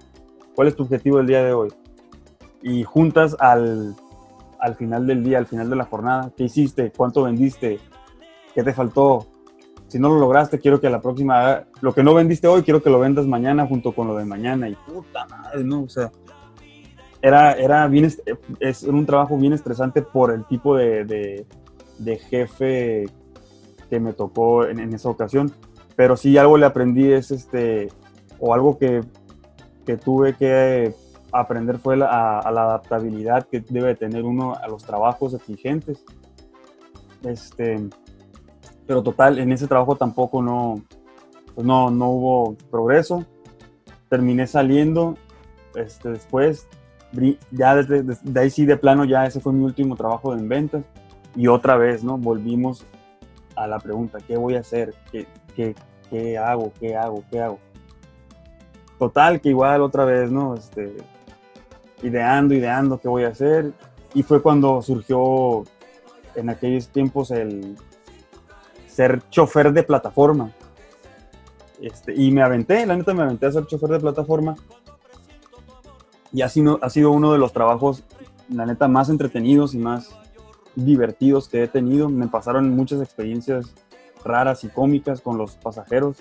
¿Cuál 0.55 0.67
es 0.67 0.75
tu 0.75 0.83
objetivo 0.83 1.17
del 1.17 1.27
día 1.27 1.43
de 1.43 1.53
hoy? 1.53 1.69
Y 2.61 2.83
juntas 2.83 3.35
al, 3.39 3.95
al 4.59 4.75
final 4.75 5.07
del 5.07 5.23
día, 5.23 5.39
al 5.39 5.47
final 5.47 5.69
de 5.69 5.75
la 5.75 5.85
jornada, 5.85 6.31
¿qué 6.37 6.43
hiciste? 6.43 6.91
¿Cuánto 6.95 7.23
vendiste? 7.23 7.79
¿Qué 8.53 8.63
te 8.63 8.73
faltó? 8.73 9.25
Si 9.87 9.99
no 9.99 10.09
lo 10.09 10.19
lograste, 10.19 10.59
quiero 10.59 10.81
que 10.81 10.89
la 10.89 11.01
próxima, 11.01 11.63
lo 11.81 11.93
que 11.93 12.03
no 12.03 12.13
vendiste 12.13 12.47
hoy, 12.47 12.63
quiero 12.63 12.83
que 12.83 12.89
lo 12.89 12.99
vendas 12.99 13.25
mañana 13.25 13.65
junto 13.65 13.93
con 13.93 14.07
lo 14.07 14.15
de 14.17 14.25
mañana. 14.25 14.67
Y 14.67 14.75
puta 14.75 15.25
madre, 15.27 15.63
¿no? 15.63 15.83
O 15.83 15.89
sea, 15.89 16.11
era, 17.21 17.53
era, 17.53 17.87
bien, 17.87 18.11
es 18.59 18.83
un 18.83 19.05
trabajo 19.05 19.37
bien 19.37 19.53
estresante 19.53 20.01
por 20.01 20.31
el 20.31 20.45
tipo 20.45 20.75
de, 20.75 21.05
de, 21.05 21.45
de 21.99 22.17
jefe 22.17 23.05
que 23.89 23.99
me 23.99 24.13
tocó 24.13 24.65
en, 24.65 24.79
en 24.79 24.93
esa 24.93 25.09
ocasión. 25.09 25.51
Pero 25.95 26.17
sí 26.17 26.37
algo 26.37 26.57
le 26.57 26.65
aprendí 26.65 27.11
es 27.11 27.31
este, 27.31 27.87
o 28.39 28.53
algo 28.53 28.77
que, 28.77 29.01
que 29.85 29.95
tuve 29.97 30.35
que 30.35 30.93
aprender 31.31 31.77
fue 31.79 31.95
la- 31.97 32.07
a, 32.09 32.39
a 32.39 32.51
la 32.51 32.63
adaptabilidad 32.63 33.47
que 33.47 33.61
debe 33.61 33.95
tener 33.95 34.23
uno 34.25 34.53
a 34.53 34.67
los 34.67 34.83
trabajos 34.83 35.33
exigentes. 35.33 36.03
Este, 37.23 37.79
pero 38.87 39.03
total, 39.03 39.37
en 39.37 39.51
ese 39.51 39.67
trabajo 39.67 39.95
tampoco 39.95 40.41
no, 40.41 40.81
pues 41.53 41.67
no, 41.67 41.91
no 41.91 42.09
hubo 42.09 42.55
progreso. 42.71 43.25
Terminé 44.09 44.47
saliendo 44.47 45.15
este, 45.75 46.09
después, 46.09 46.67
ya 47.51 47.75
desde, 47.75 48.03
des- 48.03 48.23
de 48.23 48.39
ahí 48.39 48.49
sí 48.49 48.65
de 48.65 48.77
plano, 48.77 49.03
ya 49.03 49.25
ese 49.25 49.41
fue 49.41 49.51
mi 49.53 49.63
último 49.65 49.95
trabajo 49.95 50.33
en 50.33 50.47
ventas. 50.47 50.83
Y 51.35 51.47
otra 51.47 51.75
vez, 51.77 52.03
¿no? 52.03 52.17
Volvimos 52.17 52.85
a 53.55 53.67
la 53.67 53.79
pregunta, 53.79 54.19
¿qué 54.25 54.37
voy 54.37 54.55
a 54.55 54.61
hacer? 54.61 54.93
¿Qué, 55.11 55.27
qué, 55.55 55.75
qué 56.09 56.37
hago? 56.37 56.71
¿Qué 56.79 56.95
hago? 56.95 57.23
¿Qué 57.29 57.41
hago? 57.41 57.59
Total, 58.97 59.39
que 59.41 59.49
igual 59.49 59.81
otra 59.81 60.05
vez, 60.05 60.31
¿no? 60.31 60.55
Este, 60.55 60.95
ideando, 62.01 62.55
ideando 62.55 62.99
qué 62.99 63.07
voy 63.07 63.25
a 63.25 63.29
hacer. 63.29 63.73
Y 64.13 64.23
fue 64.23 64.41
cuando 64.41 64.81
surgió 64.81 65.63
en 66.35 66.49
aquellos 66.49 66.87
tiempos 66.87 67.29
el 67.31 67.75
ser 68.97 69.21
chofer 69.29 69.71
de 69.73 69.83
plataforma. 69.83 70.51
Este, 71.79 72.15
y 72.15 72.31
me 72.31 72.41
aventé, 72.41 72.83
la 72.87 72.95
neta 72.95 73.13
me 73.13 73.21
aventé 73.21 73.45
a 73.45 73.51
ser 73.51 73.67
chofer 73.67 73.91
de 73.91 73.99
plataforma. 73.99 74.55
Y 76.33 76.41
ha 76.41 76.49
sido, 76.49 76.79
ha 76.81 76.89
sido 76.89 77.11
uno 77.11 77.31
de 77.31 77.37
los 77.37 77.53
trabajos, 77.53 78.03
la 78.49 78.65
neta, 78.65 78.87
más 78.87 79.09
entretenidos 79.09 79.75
y 79.75 79.77
más 79.77 80.09
divertidos 80.73 81.47
que 81.47 81.61
he 81.61 81.67
tenido. 81.67 82.09
Me 82.09 82.27
pasaron 82.27 82.71
muchas 82.71 82.99
experiencias 82.99 83.71
raras 84.25 84.63
y 84.63 84.69
cómicas 84.69 85.21
con 85.21 85.37
los 85.37 85.57
pasajeros. 85.57 86.17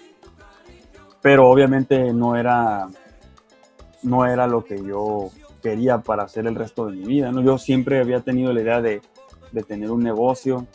Pero 1.22 1.48
obviamente 1.48 2.12
no 2.12 2.36
era, 2.36 2.88
no 4.02 4.26
era 4.26 4.46
lo 4.46 4.66
que 4.66 4.84
yo 4.84 5.30
quería 5.62 6.02
para 6.02 6.24
hacer 6.24 6.46
el 6.46 6.54
resto 6.54 6.84
de 6.84 6.96
mi 6.96 7.06
vida. 7.06 7.32
¿no? 7.32 7.40
Yo 7.42 7.56
siempre 7.56 8.00
había 8.00 8.20
tenido 8.20 8.52
la 8.52 8.60
idea 8.60 8.82
de, 8.82 9.00
de 9.50 9.62
tener 9.62 9.90
un 9.90 10.02
negocio, 10.02 10.66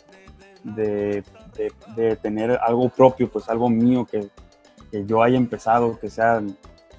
de, 0.64 1.22
de- 1.96 2.16
tener 2.16 2.58
algo 2.62 2.88
propio, 2.88 3.30
pues 3.30 3.48
algo 3.48 3.68
mío 3.68 4.06
que, 4.10 4.28
que 4.90 5.04
yo 5.04 5.22
haya 5.22 5.36
empezado, 5.36 5.98
que 5.98 6.08
sea, 6.10 6.42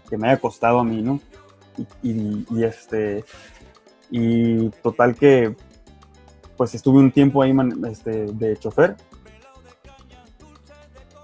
que 0.10 0.18
me 0.18 0.30
haya 0.30 0.40
costado 0.40 0.80
a 0.80 0.84
mí, 0.84 1.02
¿no? 1.02 1.20
Y, 2.04 2.46
este, 2.64 3.26
y 4.12 4.70
total 4.82 5.16
que, 5.16 5.56
pues 6.56 6.76
estuve 6.76 7.00
un 7.00 7.12
tiempo 7.12 7.42
ahí 7.42 7.54
este, 7.90 8.28
de 8.28 8.56
chofer. 8.58 8.96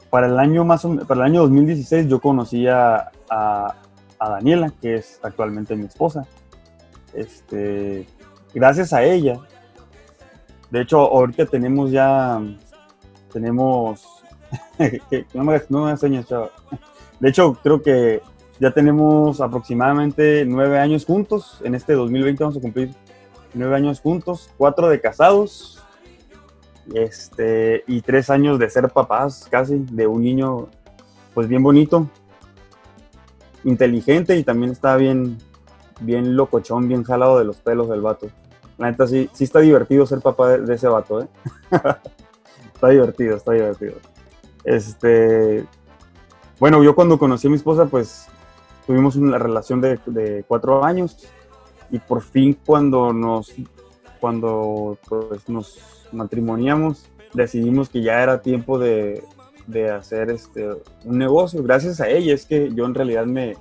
Para 0.10 0.26
el 0.26 0.40
año 0.40 0.66
más 0.66 0.84
o 0.86 0.96
para 1.06 1.22
el 1.22 1.28
año 1.32 1.42
2016 1.42 2.08
yo 2.08 2.20
conocí 2.20 2.68
a, 2.68 3.12
a- 3.30 3.76
a 4.18 4.30
Daniela, 4.30 4.74
que 4.82 4.96
es 4.96 5.20
actualmente 5.22 5.76
mi 5.76 5.86
esposa. 5.86 6.26
Este, 7.14 8.08
gracias 8.54 8.92
a 8.92 9.04
ella, 9.04 9.40
de 10.72 10.82
hecho, 10.82 11.00
ahorita 11.00 11.46
tenemos 11.48 11.92
ya, 11.92 12.40
tenemos, 13.32 14.24
no 15.34 15.44
me, 15.44 15.62
no 15.70 15.86
me 15.86 16.26
chava. 16.26 16.52
De 17.20 17.30
hecho, 17.30 17.58
creo 17.62 17.82
que 17.82 18.22
ya 18.60 18.72
tenemos 18.72 19.42
aproximadamente 19.42 20.46
nueve 20.46 20.80
años 20.80 21.06
juntos. 21.06 21.62
En 21.64 21.76
este 21.76 21.94
2020 21.94 22.44
vamos 22.44 22.58
a 22.58 22.62
cumplir 22.62 22.94
nueve 23.54 23.76
años 23.76 24.00
juntos, 24.00 24.50
cuatro 24.58 24.90
de 24.90 25.00
casados, 25.02 25.82
este, 26.94 27.84
y 27.88 28.02
tres 28.02 28.30
años 28.30 28.60
de 28.60 28.70
ser 28.70 28.90
papás 28.90 29.48
casi, 29.50 29.86
de 29.92 30.08
un 30.08 30.24
niño, 30.24 30.68
pues 31.34 31.48
bien 31.48 31.64
bonito, 31.64 32.10
inteligente 33.64 34.38
y 34.38 34.44
también 34.44 34.72
está 34.72 34.96
bien, 34.96 35.38
bien 36.02 36.36
locochón, 36.36 36.88
bien 36.88 37.04
jalado 37.04 37.40
de 37.40 37.46
los 37.46 37.58
pelos 37.58 37.90
del 37.90 38.02
vato. 38.02 38.28
La 38.78 38.92
neta 38.92 39.08
sí, 39.08 39.30
sí 39.34 39.44
está 39.44 39.60
divertido 39.60 40.06
ser 40.06 40.22
papá 40.22 40.50
de, 40.50 40.62
de 40.62 40.76
ese 40.76 40.88
vato, 40.88 41.22
¿eh? 41.22 41.28
está 42.80 42.88
divertido, 42.90 43.36
está 43.36 43.52
divertido. 43.52 43.96
Este, 44.64 45.66
bueno, 46.60 46.82
yo 46.82 46.96
cuando 46.96 47.20
conocí 47.20 47.48
a 47.48 47.50
mi 47.50 47.58
esposa, 47.58 47.88
pues 47.88 48.28
tuvimos 48.88 49.18
una 49.18 49.38
relación 49.38 49.82
de, 49.82 50.00
de 50.06 50.46
cuatro 50.48 50.84
años 50.86 51.18
y 51.92 52.00
por 52.00 52.22
fin 52.22 52.58
cuando 52.66 53.12
nos, 53.12 53.54
cuando 54.22 54.98
pues, 55.10 55.50
nos 55.50 55.78
matrimoniamos, 56.14 57.10
decidimos 57.34 57.90
que 57.90 58.02
ya 58.02 58.24
era 58.24 58.42
tiempo 58.42 58.80
de, 58.80 59.24
de 59.68 59.90
hacer 59.92 60.32
este, 60.32 60.70
un 61.04 61.18
negocio. 61.18 61.62
Gracias 61.62 62.00
a 62.00 62.08
ella 62.08 62.34
es 62.34 62.46
que 62.46 62.72
yo 62.74 62.86
en 62.86 62.96
realidad 62.96 63.26
me, 63.26 63.58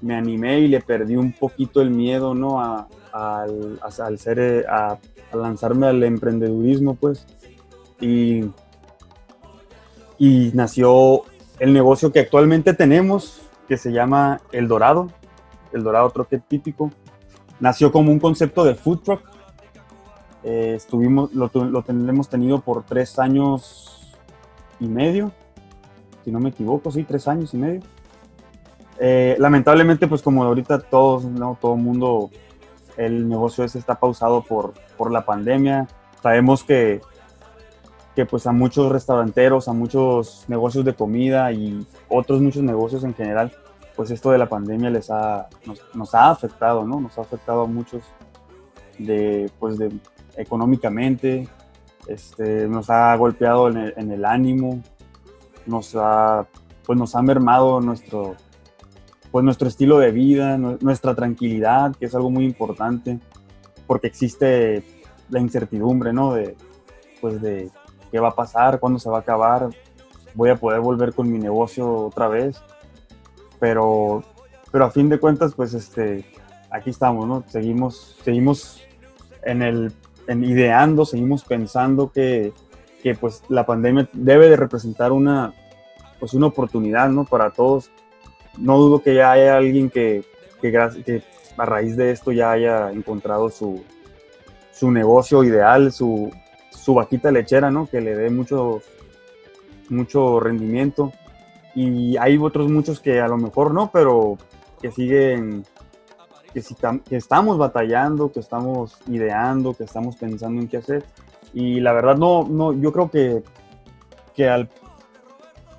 me 0.00 0.14
animé 0.14 0.60
y 0.60 0.68
le 0.68 0.80
perdí 0.80 1.16
un 1.16 1.32
poquito 1.32 1.80
el 1.82 1.90
miedo, 1.90 2.32
¿no? 2.34 2.60
A, 2.60 2.86
al, 3.12 3.80
a- 3.82 4.04
al 4.06 4.18
ser, 4.18 4.66
a, 4.68 4.98
a 5.32 5.36
lanzarme 5.36 5.88
al 5.88 6.02
emprendedurismo, 6.04 6.94
pues. 6.94 7.26
Y, 8.02 8.50
y 10.18 10.50
nació 10.52 11.22
el 11.58 11.72
negocio 11.72 12.12
que 12.12 12.20
actualmente 12.20 12.74
tenemos, 12.74 13.40
que 13.66 13.78
se 13.78 13.92
llama 13.92 14.42
El 14.52 14.68
Dorado, 14.68 15.08
El 15.72 15.82
Dorado 15.82 16.10
Troque 16.10 16.38
Típico. 16.38 16.90
Nació 17.60 17.90
como 17.90 18.12
un 18.12 18.20
concepto 18.20 18.64
de 18.64 18.74
food 18.74 18.98
truck. 18.98 19.22
Eh, 20.44 20.74
estuvimos, 20.76 21.32
lo, 21.32 21.50
lo 21.54 21.84
hemos 21.88 22.28
tenido 22.28 22.60
por 22.60 22.82
tres 22.82 23.18
años 23.18 24.12
y 24.80 24.88
medio, 24.88 25.32
si 26.24 26.30
no 26.30 26.40
me 26.40 26.50
equivoco, 26.50 26.90
sí, 26.90 27.04
tres 27.04 27.28
años 27.28 27.54
y 27.54 27.56
medio. 27.56 27.80
Eh, 28.98 29.36
lamentablemente, 29.38 30.06
pues 30.06 30.22
como 30.22 30.44
ahorita 30.44 30.80
todos, 30.80 31.24
¿no? 31.24 31.58
todo 31.60 31.74
el 31.74 31.80
mundo, 31.80 32.30
el 32.96 33.28
negocio 33.28 33.64
ese 33.64 33.78
está 33.78 33.98
pausado 33.98 34.42
por, 34.42 34.74
por 34.96 35.10
la 35.10 35.24
pandemia. 35.24 35.88
Sabemos 36.22 36.62
que, 36.62 37.00
que 38.14 38.26
pues 38.26 38.46
a 38.46 38.52
muchos 38.52 38.92
restauranteros, 38.92 39.68
a 39.68 39.72
muchos 39.72 40.44
negocios 40.48 40.84
de 40.84 40.94
comida 40.94 41.50
y 41.52 41.86
otros 42.08 42.40
muchos 42.40 42.62
negocios 42.62 43.04
en 43.04 43.14
general, 43.14 43.52
pues 43.96 44.10
esto 44.10 44.30
de 44.30 44.38
la 44.38 44.48
pandemia 44.48 44.90
les 44.90 45.10
ha, 45.10 45.48
nos, 45.94 46.14
ha 46.14 46.30
afectado, 46.30 46.84
¿no? 46.84 47.00
Nos 47.00 47.16
ha 47.18 47.22
afectado 47.22 47.62
a 47.62 47.66
muchos 47.66 48.02
de, 48.98 49.50
pues 49.58 49.78
de, 49.78 49.92
económicamente, 50.36 51.48
este, 52.06 52.68
nos 52.68 52.90
ha 52.90 53.14
golpeado 53.16 53.68
en 53.68 54.10
el, 54.10 54.24
ánimo, 54.24 54.82
nos 55.66 55.94
ha, 55.96 56.46
pues 56.84 56.98
nos 56.98 57.14
ha 57.14 57.22
mermado 57.22 57.80
nuestro, 57.80 58.34
pues 59.30 59.44
nuestro 59.44 59.68
estilo 59.68 59.98
de 59.98 60.10
vida, 60.10 60.58
nu- 60.58 60.78
nuestra 60.80 61.14
tranquilidad, 61.14 61.94
que 61.96 62.06
es 62.06 62.14
algo 62.14 62.30
muy 62.30 62.44
importante, 62.44 63.18
porque 63.86 64.06
existe 64.06 64.84
la 65.30 65.40
incertidumbre, 65.40 66.12
¿no? 66.12 66.34
De, 66.34 66.56
pues 67.20 67.40
de 67.40 67.70
qué 68.12 68.20
va 68.20 68.28
a 68.28 68.36
pasar, 68.36 68.78
cuándo 68.78 69.00
se 69.00 69.10
va 69.10 69.16
a 69.16 69.20
acabar, 69.20 69.70
voy 70.34 70.50
a 70.50 70.56
poder 70.56 70.80
volver 70.80 71.14
con 71.14 71.32
mi 71.32 71.38
negocio 71.38 71.90
otra 72.06 72.28
vez, 72.28 72.62
pero, 73.58 74.22
pero 74.70 74.84
a 74.84 74.90
fin 74.90 75.08
de 75.08 75.18
cuentas, 75.18 75.54
pues 75.54 75.74
este, 75.74 76.24
aquí 76.70 76.90
estamos, 76.90 77.26
¿no? 77.26 77.42
Seguimos, 77.48 78.18
seguimos 78.22 78.82
en 79.42 79.62
el, 79.62 79.92
en 80.28 80.44
ideando, 80.44 81.04
seguimos 81.04 81.42
pensando 81.44 82.12
que, 82.12 82.52
que 83.02 83.14
pues 83.14 83.42
la 83.48 83.66
pandemia 83.66 84.08
debe 84.12 84.48
de 84.48 84.56
representar 84.56 85.10
una, 85.10 85.54
pues 86.20 86.34
una 86.34 86.46
oportunidad, 86.46 87.08
¿no? 87.08 87.24
Para 87.24 87.50
todos. 87.50 87.90
No 88.58 88.78
dudo 88.78 89.02
que 89.02 89.14
ya 89.14 89.32
haya 89.32 89.56
alguien 89.56 89.90
que, 89.90 90.24
que, 90.60 91.22
a 91.56 91.66
raíz 91.66 91.96
de 91.96 92.10
esto 92.10 92.32
ya 92.32 92.52
haya 92.52 92.90
encontrado 92.92 93.50
su, 93.50 93.82
su 94.72 94.90
negocio 94.90 95.42
ideal, 95.44 95.92
su, 95.92 96.30
su 96.82 96.94
vaquita 96.94 97.30
lechera, 97.30 97.70
¿no? 97.70 97.86
Que 97.86 98.00
le 98.00 98.16
dé 98.16 98.28
mucho, 98.30 98.80
mucho 99.88 100.40
rendimiento. 100.40 101.12
Y 101.74 102.16
hay 102.16 102.36
otros 102.38 102.68
muchos 102.70 103.00
que 103.00 103.20
a 103.20 103.28
lo 103.28 103.36
mejor 103.36 103.72
no, 103.72 103.90
pero 103.92 104.36
que 104.80 104.90
siguen, 104.90 105.64
que, 106.52 106.60
si 106.60 106.74
tam- 106.74 107.02
que 107.02 107.16
estamos 107.16 107.56
batallando, 107.56 108.32
que 108.32 108.40
estamos 108.40 108.98
ideando, 109.06 109.74
que 109.74 109.84
estamos 109.84 110.16
pensando 110.16 110.60
en 110.60 110.68
qué 110.68 110.78
hacer. 110.78 111.04
Y 111.54 111.80
la 111.80 111.92
verdad 111.92 112.16
no, 112.16 112.46
no 112.48 112.72
yo 112.72 112.92
creo 112.92 113.10
que, 113.10 113.42
que 114.34 114.48
al, 114.48 114.68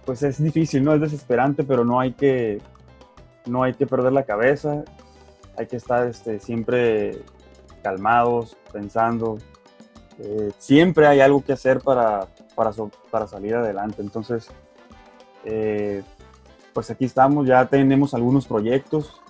pues 0.06 0.24
es 0.24 0.42
difícil, 0.42 0.84
¿no? 0.84 0.94
Es 0.94 1.02
desesperante, 1.02 1.63
pero 1.63 1.84
no 1.84 2.00
hay 2.00 2.13
que, 2.13 2.62
no 3.46 3.63
hay 3.63 3.74
que 3.74 3.86
perder 3.86 4.13
la 4.13 4.24
cabeza. 4.24 4.84
Hay 5.58 5.68
que 5.68 5.76
estar 5.76 6.08
este, 6.08 6.39
siempre 6.39 7.20
calmados, 7.84 8.56
pensando. 8.72 9.38
Eh, 10.19 10.52
siempre 10.58 11.08
hay 11.08 11.19
algo 11.19 11.43
que 11.43 11.54
hacer 11.54 11.82
para, 11.82 12.28
para, 12.56 12.71
para 13.10 13.28
salir 13.28 13.56
adelante. 13.56 14.02
Entonces, 14.02 14.49
eh, 15.45 16.04
pues 16.73 16.89
aquí 16.89 17.06
estamos, 17.06 17.47
ya 17.47 17.65
tenemos 17.65 18.13
algunos 18.13 18.47
proyectos 18.47 19.21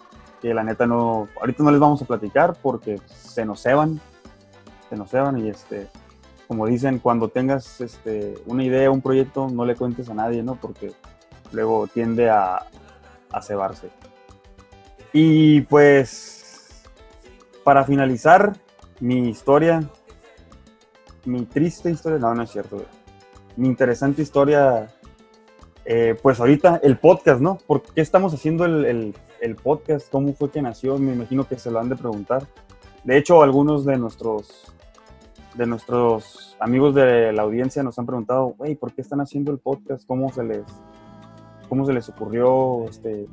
que 0.41 0.53
la 0.53 0.63
neta 0.63 0.85
no, 0.85 1.29
ahorita 1.39 1.63
no 1.63 1.71
les 1.71 1.79
vamos 1.79 2.01
a 2.01 2.05
platicar 2.05 2.55
porque 2.61 2.99
se 3.07 3.45
nos 3.45 3.61
ceban, 3.61 4.01
se 4.89 4.97
nos 4.97 5.09
ceban 5.09 5.37
y 5.39 5.49
este, 5.49 5.87
como 6.47 6.67
dicen, 6.67 6.99
cuando 6.99 7.29
tengas 7.29 7.81
este, 7.81 8.35
una 8.45 8.63
idea, 8.63 8.91
un 8.91 9.01
proyecto, 9.01 9.47
no 9.49 9.65
le 9.65 9.75
cuentes 9.75 10.09
a 10.09 10.13
nadie, 10.13 10.43
¿no? 10.43 10.55
Porque 10.55 10.91
luego 11.51 11.87
tiende 11.87 12.29
a, 12.29 12.65
a 13.31 13.41
cebarse. 13.41 13.89
Y 15.13 15.61
pues, 15.61 16.83
para 17.63 17.85
finalizar 17.85 18.53
mi 18.99 19.29
historia, 19.29 19.89
mi 21.25 21.45
triste 21.45 21.89
historia, 21.89 22.19
no, 22.19 22.33
no 22.33 22.43
es 22.43 22.51
cierto, 22.51 22.83
mi 23.55 23.67
interesante 23.67 24.21
historia, 24.21 24.87
eh, 25.85 26.15
pues 26.21 26.39
ahorita 26.39 26.79
el 26.83 26.97
podcast, 26.97 27.41
¿no? 27.41 27.57
¿Por 27.67 27.81
qué 27.83 28.01
estamos 28.01 28.33
haciendo 28.33 28.65
el, 28.65 29.13
el- 29.41 29.55
podcast? 29.55 30.09
¿Cómo 30.11 30.33
fue 30.33 30.49
que 30.49 30.61
nació? 30.61 30.97
Me 30.97 31.13
imagino 31.13 31.45
que 31.47 31.59
se 31.59 31.69
lo 31.69 31.79
han 31.79 31.89
de 31.89 31.95
preguntar. 31.97 32.47
De 33.03 33.17
hecho, 33.17 33.43
algunos 33.43 33.83
de 33.85 33.97
nuestros, 33.97 34.73
de 35.55 35.65
nuestros 35.67 36.55
amigos 36.59 36.95
de 36.95 37.33
la 37.33 37.41
audiencia 37.43 37.83
nos 37.83 37.99
han 37.99 38.05
preguntado, 38.05 38.55
güey, 38.57 38.75
¿por 38.75 38.93
qué 38.93 39.01
están 39.01 39.19
haciendo 39.19 39.51
el 39.51 39.59
podcast? 39.59 40.07
¿Cómo 40.07 40.31
se 40.31 40.43
les, 40.45 40.63
cómo 41.67 41.85
se 41.85 41.91
les 41.93 42.07
ocurrió? 42.07 42.85
Este, 42.89 43.27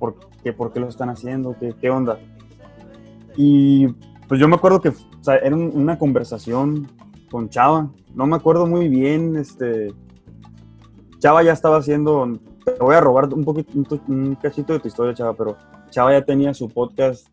¿por, 0.00 0.16
qué, 0.42 0.52
¿Por 0.52 0.72
qué 0.72 0.80
lo 0.80 0.88
están 0.88 1.08
haciendo? 1.10 1.56
¿Qué, 1.58 1.72
qué 1.80 1.88
onda? 1.90 2.18
Y 3.36 3.86
pues 4.28 4.40
yo 4.40 4.48
me 4.48 4.56
acuerdo 4.56 4.80
que 4.80 4.88
o 4.88 4.94
sea, 5.20 5.36
era 5.36 5.54
un- 5.54 5.70
una 5.74 5.98
conversación 5.98 6.88
con 7.34 7.48
Chava. 7.48 7.90
No 8.14 8.28
me 8.28 8.36
acuerdo 8.36 8.64
muy 8.64 8.86
bien, 8.88 9.34
este... 9.34 9.92
Chava 11.18 11.42
ya 11.42 11.52
estaba 11.52 11.78
haciendo... 11.78 12.38
Te 12.64 12.78
voy 12.78 12.94
a 12.94 13.00
robar 13.00 13.34
un 13.34 13.44
poquito, 13.44 13.72
un, 14.06 14.36
cachito 14.36 14.72
de 14.72 14.78
tu 14.78 14.86
historia, 14.86 15.14
Chava, 15.14 15.34
pero 15.34 15.56
Chava 15.90 16.12
ya 16.12 16.24
tenía 16.24 16.54
su 16.54 16.68
podcast, 16.68 17.26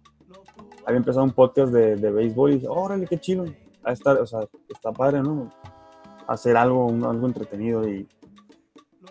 había 0.88 0.98
empezado 0.98 1.24
un 1.24 1.34
podcast 1.34 1.72
de, 1.72 1.98
de 1.98 2.12
béisbol 2.12 2.50
y 2.50 2.54
dije, 2.56 2.68
órale, 2.68 3.06
qué 3.06 3.20
chido. 3.20 3.46
A 3.84 3.92
estar, 3.92 4.18
o 4.18 4.26
sea, 4.26 4.40
está 4.68 4.92
padre, 4.92 5.22
¿no? 5.22 5.52
Hacer 6.28 6.58
algo, 6.58 6.88
un- 6.88 7.06
algo 7.06 7.28
entretenido 7.28 7.88
y... 7.88 8.08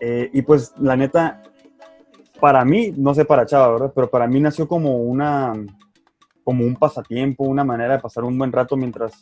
eh, 0.00 0.28
y 0.32 0.42
pues, 0.42 0.74
la 0.80 0.96
neta, 0.96 1.40
para 2.40 2.64
mí, 2.64 2.92
no 2.96 3.14
sé 3.14 3.24
para 3.24 3.46
Chava, 3.46 3.74
¿verdad? 3.74 3.92
Pero 3.94 4.10
para 4.10 4.26
mí 4.26 4.40
nació 4.40 4.66
como 4.66 4.96
una 4.96 5.52
como 6.42 6.64
un 6.64 6.74
pasatiempo, 6.74 7.44
una 7.44 7.62
manera 7.62 7.92
de 7.94 8.00
pasar 8.00 8.24
un 8.24 8.36
buen 8.36 8.50
rato 8.50 8.76
mientras 8.76 9.20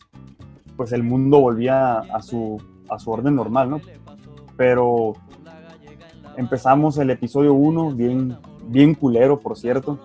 pues 0.79 0.93
el 0.93 1.03
mundo 1.03 1.41
volvía 1.41 1.99
a 1.99 2.23
su, 2.23 2.57
a 2.89 2.99
su 3.01 3.11
orden 3.11 3.35
normal, 3.35 3.69
¿no? 3.69 3.81
Pero 4.57 5.15
empezamos 6.37 6.97
el 6.99 7.11
episodio 7.11 7.53
1 7.53 7.91
bien, 7.97 8.39
bien 8.69 8.95
culero, 8.95 9.41
por 9.41 9.59
cierto. 9.59 9.99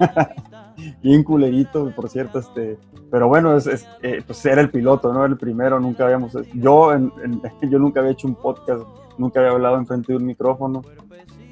bien 1.02 1.22
culerito, 1.22 1.92
por 1.94 2.08
cierto, 2.08 2.38
este, 2.38 2.78
pero 3.10 3.28
bueno, 3.28 3.54
es, 3.54 3.66
es, 3.66 3.86
eh, 4.02 4.22
pues 4.26 4.44
era 4.46 4.62
el 4.62 4.70
piloto, 4.70 5.12
¿no? 5.12 5.26
El 5.26 5.36
primero, 5.36 5.78
nunca 5.78 6.04
habíamos, 6.04 6.32
yo, 6.54 6.90
yo 7.62 7.78
nunca 7.78 8.00
había 8.00 8.12
hecho 8.12 8.26
un 8.26 8.34
podcast, 8.34 8.82
nunca 9.18 9.40
había 9.40 9.52
hablado 9.52 9.76
enfrente 9.76 10.12
de 10.12 10.16
un 10.16 10.24
micrófono, 10.24 10.80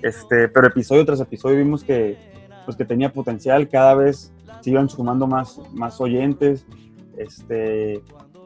este, 0.01 0.49
pero 0.49 0.67
episodio 0.67 1.05
tras 1.05 1.21
episodio 1.21 1.59
vimos 1.59 1.85
que, 1.85 2.17
pues 2.65 2.75
que 2.77 2.87
tenía 2.87 3.13
potencial, 3.13 3.69
cada 3.69 3.95
vez 3.95 4.33
se 4.63 4.71
iban 4.71 4.89
sumando 4.89 5.27
más, 5.27 5.61
más 5.75 6.01
oyentes, 6.01 6.67
este, 7.19 8.03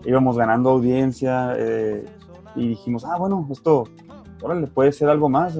íbamos 0.06 0.36
ganando 0.36 0.70
audiencia 0.70 1.54
eh, 1.58 2.04
y 2.54 2.68
dijimos, 2.68 3.04
ah, 3.04 3.16
bueno, 3.18 3.46
esto, 3.50 3.84
órale, 4.40 4.66
puede 4.66 4.92
ser 4.92 5.08
algo 5.08 5.28
más, 5.28 5.58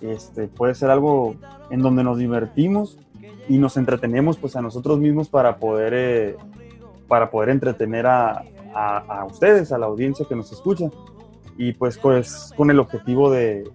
este, 0.00 0.48
puede 0.48 0.74
ser 0.74 0.90
algo 0.90 1.34
en 1.70 1.80
donde 1.80 2.04
nos 2.04 2.18
divertimos 2.18 2.98
y 3.48 3.58
nos 3.58 3.76
entretenemos 3.76 4.36
pues 4.38 4.56
a 4.56 4.62
nosotros 4.62 4.98
mismos 4.98 5.28
para 5.28 5.56
poder, 5.56 5.92
eh, 5.94 6.36
para 7.08 7.30
poder 7.30 7.50
entretener 7.50 8.06
a, 8.06 8.44
a, 8.74 8.98
a 8.98 9.24
ustedes, 9.24 9.72
a 9.72 9.78
la 9.78 9.86
audiencia 9.86 10.26
que 10.28 10.36
nos 10.36 10.52
escucha 10.52 10.90
y 11.56 11.72
pues, 11.72 11.98
pues 11.98 12.52
con 12.56 12.70
el 12.70 12.78
objetivo 12.78 13.30
de, 13.30 13.70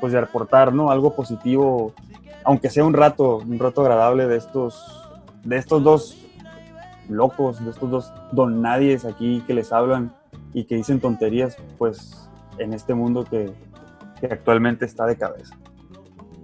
pues, 0.00 0.12
de 0.12 0.18
aportar 0.18 0.72
¿no? 0.72 0.90
algo 0.90 1.14
positivo, 1.14 1.92
aunque 2.44 2.70
sea 2.70 2.84
un 2.84 2.92
rato, 2.92 3.38
un 3.38 3.58
rato 3.58 3.82
agradable 3.82 4.26
de 4.26 4.36
estos 4.36 4.98
de 5.44 5.56
estos 5.56 5.82
dos 5.82 6.21
locos, 7.08 7.62
de 7.64 7.70
estos 7.70 7.90
dos 7.90 8.12
don 8.32 8.62
nadies 8.62 9.04
aquí 9.04 9.42
que 9.46 9.54
les 9.54 9.72
hablan 9.72 10.12
y 10.54 10.64
que 10.64 10.76
dicen 10.76 11.00
tonterías, 11.00 11.56
pues 11.78 12.28
en 12.58 12.72
este 12.72 12.94
mundo 12.94 13.24
que, 13.24 13.52
actualmente 14.30 14.84
está 14.84 15.04
de 15.04 15.16
cabeza. 15.16 15.56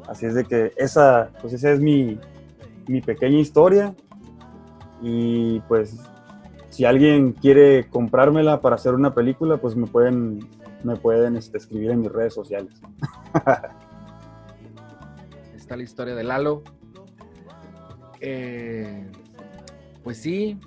Así 0.08 0.26
es 0.26 0.34
de 0.34 0.44
que 0.44 0.72
esa, 0.76 1.30
pues 1.40 1.52
esa 1.52 1.70
es 1.70 1.78
mi, 1.78 2.18
mi 2.88 3.00
pequeña 3.00 3.38
historia 3.38 3.94
y 5.00 5.60
pues 5.60 5.96
si 6.70 6.84
alguien 6.84 7.32
quiere 7.32 7.88
comprármela 7.88 8.60
para 8.60 8.74
hacer 8.74 8.94
una 8.94 9.14
película, 9.14 9.58
pues 9.58 9.76
me 9.76 9.86
pueden, 9.86 10.40
me 10.82 10.96
pueden 10.96 11.36
este, 11.36 11.58
escribir 11.58 11.90
en 11.90 12.00
mis 12.00 12.10
redes 12.10 12.34
sociales. 12.34 12.80
Está 15.56 15.76
la 15.76 15.82
historia 15.82 16.14
de 16.14 16.24
Lalo. 16.24 16.62
Eh, 18.20 19.06
pues 20.08 20.22
sí. 20.22 20.58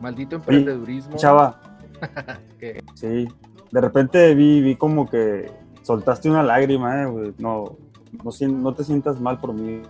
Maldito 0.00 0.36
emprendedurismo. 0.36 1.16
Chava, 1.16 1.60
sí, 2.94 3.26
de 3.72 3.80
repente 3.80 4.36
vi, 4.36 4.60
vi 4.60 4.76
como 4.76 5.10
que 5.10 5.50
soltaste 5.82 6.30
una 6.30 6.44
lágrima, 6.44 7.02
eh. 7.02 7.34
No, 7.38 7.76
no, 8.22 8.48
no 8.50 8.74
te 8.74 8.84
sientas 8.84 9.20
mal 9.20 9.40
por 9.40 9.52
mí, 9.52 9.82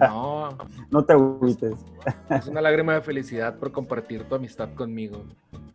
no, 0.00 0.58
no 0.90 1.04
te 1.04 1.12
agüites. 1.12 1.76
es 2.30 2.48
una 2.48 2.60
lágrima 2.60 2.94
de 2.94 3.02
felicidad 3.02 3.60
por 3.60 3.70
compartir 3.70 4.24
tu 4.24 4.34
amistad 4.34 4.74
conmigo. 4.74 5.24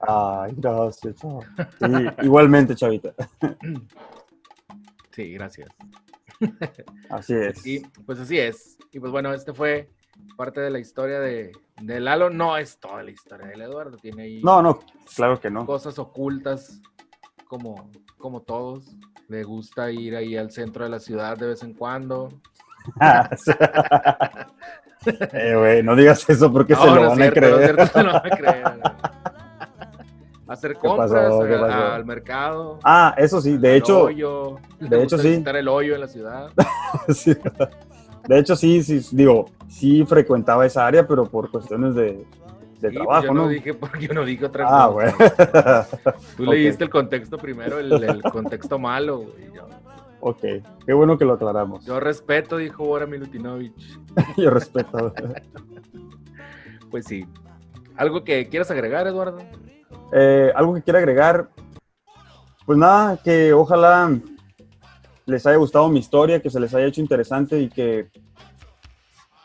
Ay, 0.01 0.55
gracias, 0.57 1.15
chava. 1.15 1.39
Sí, 1.79 2.25
igualmente, 2.25 2.75
chavita. 2.75 3.13
Sí, 5.11 5.31
gracias. 5.35 5.69
Así 7.09 7.33
es. 7.33 7.65
Y 7.65 7.79
pues 8.05 8.19
así 8.19 8.37
es. 8.37 8.77
Y 8.91 8.99
pues 8.99 9.13
bueno, 9.13 9.33
este 9.33 9.53
fue 9.53 9.89
parte 10.37 10.61
de 10.61 10.69
la 10.69 10.79
historia 10.79 11.19
de, 11.19 11.51
de 11.81 11.99
Lalo. 11.99 12.29
No 12.29 12.57
es 12.57 12.79
toda 12.79 13.03
la 13.03 13.11
historia 13.11 13.47
del 13.47 13.61
Eduardo. 13.61 13.97
Tiene 13.97 14.23
ahí 14.23 14.41
No, 14.43 14.61
no, 14.61 14.79
claro 15.15 15.39
que 15.39 15.49
no. 15.49 15.65
cosas 15.65 15.99
ocultas 15.99 16.81
como, 17.47 17.89
como 18.17 18.41
todos. 18.41 18.95
Le 19.27 19.43
gusta 19.43 19.91
ir 19.91 20.15
ahí 20.15 20.35
al 20.37 20.51
centro 20.51 20.83
de 20.83 20.89
la 20.89 20.99
ciudad 20.99 21.37
de 21.37 21.47
vez 21.47 21.63
en 21.63 21.73
cuando. 21.73 22.29
eh, 25.33 25.81
no 25.83 25.95
digas 25.95 26.27
eso 26.29 26.51
porque 26.51 26.75
se 26.75 26.85
lo 26.85 26.95
no 26.95 27.09
van 27.09 27.17
cierto, 27.17 27.39
a 28.15 28.29
creer. 28.29 28.79
No. 28.83 29.19
Hacer 30.49 30.75
compras 30.77 31.11
al 31.11 32.05
mercado. 32.05 32.79
Ah, 32.83 33.13
eso 33.17 33.39
sí, 33.39 33.57
de 33.57 33.75
hecho, 33.75 34.05
hoyo. 34.05 34.57
De 34.79 35.03
hecho, 35.03 35.17
sí. 35.19 35.43
el 35.45 35.67
hoyo 35.67 35.93
en 35.93 36.01
la 36.01 36.07
ciudad. 36.07 36.49
sí. 37.09 37.37
De 38.29 38.39
hecho 38.39 38.55
sí, 38.55 38.83
sí, 38.83 39.01
digo, 39.11 39.45
sí 39.67 40.05
frecuentaba 40.05 40.65
esa 40.65 40.85
área, 40.85 41.07
pero 41.07 41.25
por 41.25 41.49
cuestiones 41.49 41.95
de, 41.95 42.03
de 42.03 42.15
Sí, 42.15 42.25
pues 42.81 42.93
trabajo, 42.93 43.25
yo 43.25 43.33
¿no? 43.33 43.41
no 43.43 43.47
dije 43.49 43.73
porque 43.73 44.07
yo 44.07 44.13
no 44.13 44.23
dije 44.23 44.45
otra 44.45 44.65
ah, 44.69 44.87
cosa. 44.87 44.93
güey. 44.93 46.13
Tú 46.37 46.43
Ok. 46.43 46.49
leíste 46.49 46.83
el 46.83 46.89
contexto 46.91 47.37
primero, 47.39 47.79
el, 47.79 47.91
el 48.03 48.21
contexto 48.21 48.77
malo. 48.77 49.17
güey. 49.21 49.51
Yo, 49.53 49.67
ok, 50.21 50.41
qué 50.85 50.93
bueno 50.93 51.17
que 51.17 51.25
lo 51.25 51.33
aclaramos. 51.33 51.83
yo 51.85 51.99
respeto, 51.99 52.57
dijo 52.57 52.85
Bora 52.85 53.05
Milutinovich. 53.07 53.99
Yo 54.37 54.49
respeto. 54.51 55.13
Pues 56.91 57.05
sí. 57.05 57.23
¿Algo 57.95 58.23
que 58.23 58.47
quieras 58.49 58.71
agregar, 58.71 59.05
Eduardo? 59.05 59.37
Eh, 60.11 60.51
algo 60.55 60.73
que 60.73 60.81
quiera 60.81 60.97
agregar, 60.99 61.49
pues 62.65 62.79
nada, 62.79 63.17
que 63.23 63.53
ojalá 63.53 64.09
les 65.29 65.45
haya 65.45 65.57
gustado 65.57 65.87
mi 65.89 65.99
historia, 65.99 66.41
que 66.41 66.49
se 66.49 66.59
les 66.59 66.73
haya 66.73 66.85
hecho 66.87 67.01
interesante 67.01 67.59
y 67.59 67.69
que, 67.69 68.09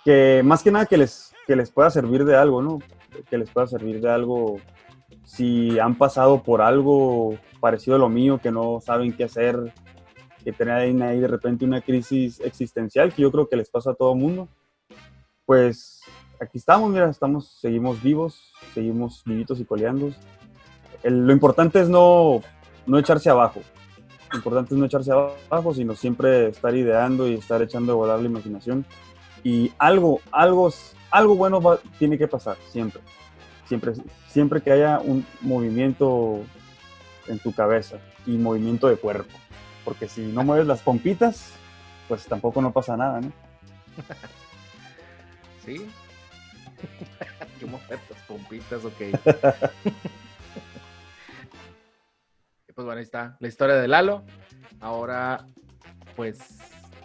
que 0.04 0.42
más 0.44 0.62
que 0.62 0.70
nada 0.70 0.86
que 0.86 0.96
les, 0.96 1.32
que 1.46 1.56
les 1.56 1.70
pueda 1.70 1.90
servir 1.90 2.24
de 2.24 2.36
algo, 2.36 2.62
¿no? 2.62 2.78
Que 3.30 3.38
les 3.38 3.50
pueda 3.50 3.66
servir 3.66 4.00
de 4.00 4.10
algo 4.10 4.58
si 5.24 5.78
han 5.78 5.96
pasado 5.96 6.42
por 6.42 6.60
algo 6.60 7.38
parecido 7.60 7.96
a 7.96 7.98
lo 7.98 8.08
mío, 8.08 8.38
que 8.42 8.50
no 8.50 8.80
saben 8.80 9.12
qué 9.16 9.24
hacer, 9.24 9.72
que 10.42 10.52
tienen 10.52 11.02
ahí 11.02 11.20
de 11.20 11.28
repente 11.28 11.64
una 11.64 11.80
crisis 11.80 12.40
existencial, 12.40 13.12
que 13.14 13.22
yo 13.22 13.30
creo 13.32 13.48
que 13.48 13.56
les 13.56 13.70
pasa 13.70 13.92
a 13.92 13.94
todo 13.94 14.14
mundo. 14.14 14.48
Pues 15.46 16.00
aquí 16.40 16.58
estamos, 16.58 16.90
mira, 16.90 17.08
estamos, 17.08 17.56
seguimos 17.60 18.02
vivos, 18.02 18.52
seguimos 18.74 19.22
vivitos 19.24 19.60
y 19.60 19.64
coleando. 19.64 20.10
El- 21.02 21.26
lo 21.26 21.32
importante 21.32 21.80
es 21.80 21.88
no, 21.88 22.42
no 22.86 22.98
echarse 22.98 23.30
abajo. 23.30 23.60
Importante 24.34 24.74
es 24.74 24.78
no 24.80 24.86
echarse 24.86 25.12
abajo, 25.12 25.72
sino 25.74 25.94
siempre 25.94 26.48
estar 26.48 26.74
ideando 26.74 27.28
y 27.28 27.34
estar 27.34 27.62
echando 27.62 27.92
a 27.92 27.96
volar 27.96 28.18
la 28.20 28.26
imaginación. 28.26 28.84
Y 29.44 29.72
algo, 29.78 30.20
algo, 30.32 30.72
algo 31.10 31.36
bueno 31.36 31.60
va- 31.60 31.78
tiene 31.98 32.18
que 32.18 32.26
pasar, 32.26 32.56
siempre. 32.70 33.00
Siempre, 33.68 33.92
siempre 34.28 34.60
que 34.60 34.72
haya 34.72 34.98
un 35.00 35.24
movimiento 35.40 36.40
en 37.28 37.38
tu 37.38 37.52
cabeza 37.52 37.96
y 38.26 38.32
movimiento 38.32 38.88
de 38.88 38.96
cuerpo. 38.96 39.38
Porque 39.84 40.08
si 40.08 40.22
no 40.22 40.42
mueves 40.42 40.66
las 40.66 40.82
pompitas, 40.82 41.52
pues 42.08 42.24
tampoco 42.26 42.60
no 42.60 42.72
pasa 42.72 42.96
nada, 42.96 43.20
¿no? 43.20 43.32
Sí. 45.64 45.86
Qué 47.58 47.64
momentos, 47.64 48.16
pompitas, 48.28 48.84
ok. 48.84 49.00
Pues 52.74 52.84
bueno, 52.84 52.98
ahí 52.98 53.04
está 53.04 53.36
la 53.40 53.48
historia 53.48 53.76
de 53.76 53.88
Lalo. 53.88 54.24
Ahora, 54.80 55.46
pues, 56.16 56.38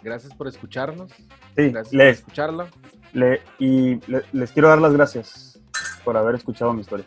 gracias 0.02 0.34
por 0.34 0.48
escucharnos. 0.48 1.10
Sí, 1.56 1.70
Gracias 1.70 1.88
por 1.88 1.94
les, 1.98 2.18
escucharlo. 2.18 2.68
le- 3.12 3.42
y 3.58 3.94
le- 4.10 4.24
les 4.32 4.50
quiero 4.52 4.68
dar 4.68 4.78
las 4.80 4.92
gracias 4.92 5.60
por 6.04 6.16
haber 6.16 6.34
escuchado 6.36 6.72
mi 6.72 6.80
historia. 6.80 7.06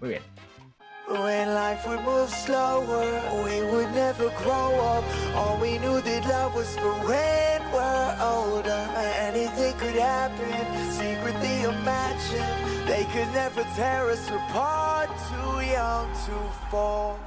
Muy 0.00 0.10
bien. 0.10 0.22
When 1.08 1.52
life 1.54 1.86
would 1.86 2.00
move 2.04 2.28
slower, 2.30 3.04
we 3.44 3.60
would 3.70 3.90
never 3.92 4.30
grow 4.42 4.96
up. 4.96 5.04
All 5.36 5.60
we 5.60 5.78
knew 5.78 6.00
that 6.00 6.24
love 6.26 6.54
was 6.54 6.68
for 6.78 6.92
when 7.06 7.62
we're 7.72 8.16
older. 8.22 8.88
Anything 9.28 9.74
could 9.78 9.96
happen, 10.00 10.90
secretly 10.92 11.64
imagine. 11.64 12.86
They 12.86 13.04
could 13.12 13.30
never 13.34 13.62
tear 13.76 14.08
us 14.10 14.26
apart, 14.30 15.10
too 15.28 15.60
young 15.66 16.06
to 16.26 16.70
fall. 16.70 17.18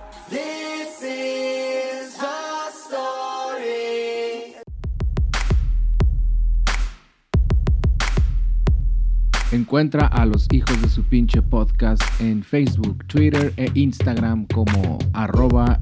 Encuentra 9.51 10.07
a 10.07 10.25
los 10.25 10.47
hijos 10.51 10.81
de 10.81 10.89
su 10.89 11.03
pinche 11.03 11.41
podcast 11.41 12.01
en 12.19 12.43
Facebook, 12.43 13.05
Twitter 13.07 13.53
e 13.55 13.69
Instagram 13.73 14.47
como 14.47 14.97
arroba. 15.13 15.79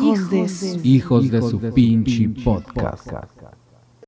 Hijos 0.00 0.30
de 0.30 0.48
su 0.48 0.80
Hijos 0.82 1.30
de 1.30 1.42
su 1.42 1.60
pinche 1.74 2.28
podcast. 2.28 3.08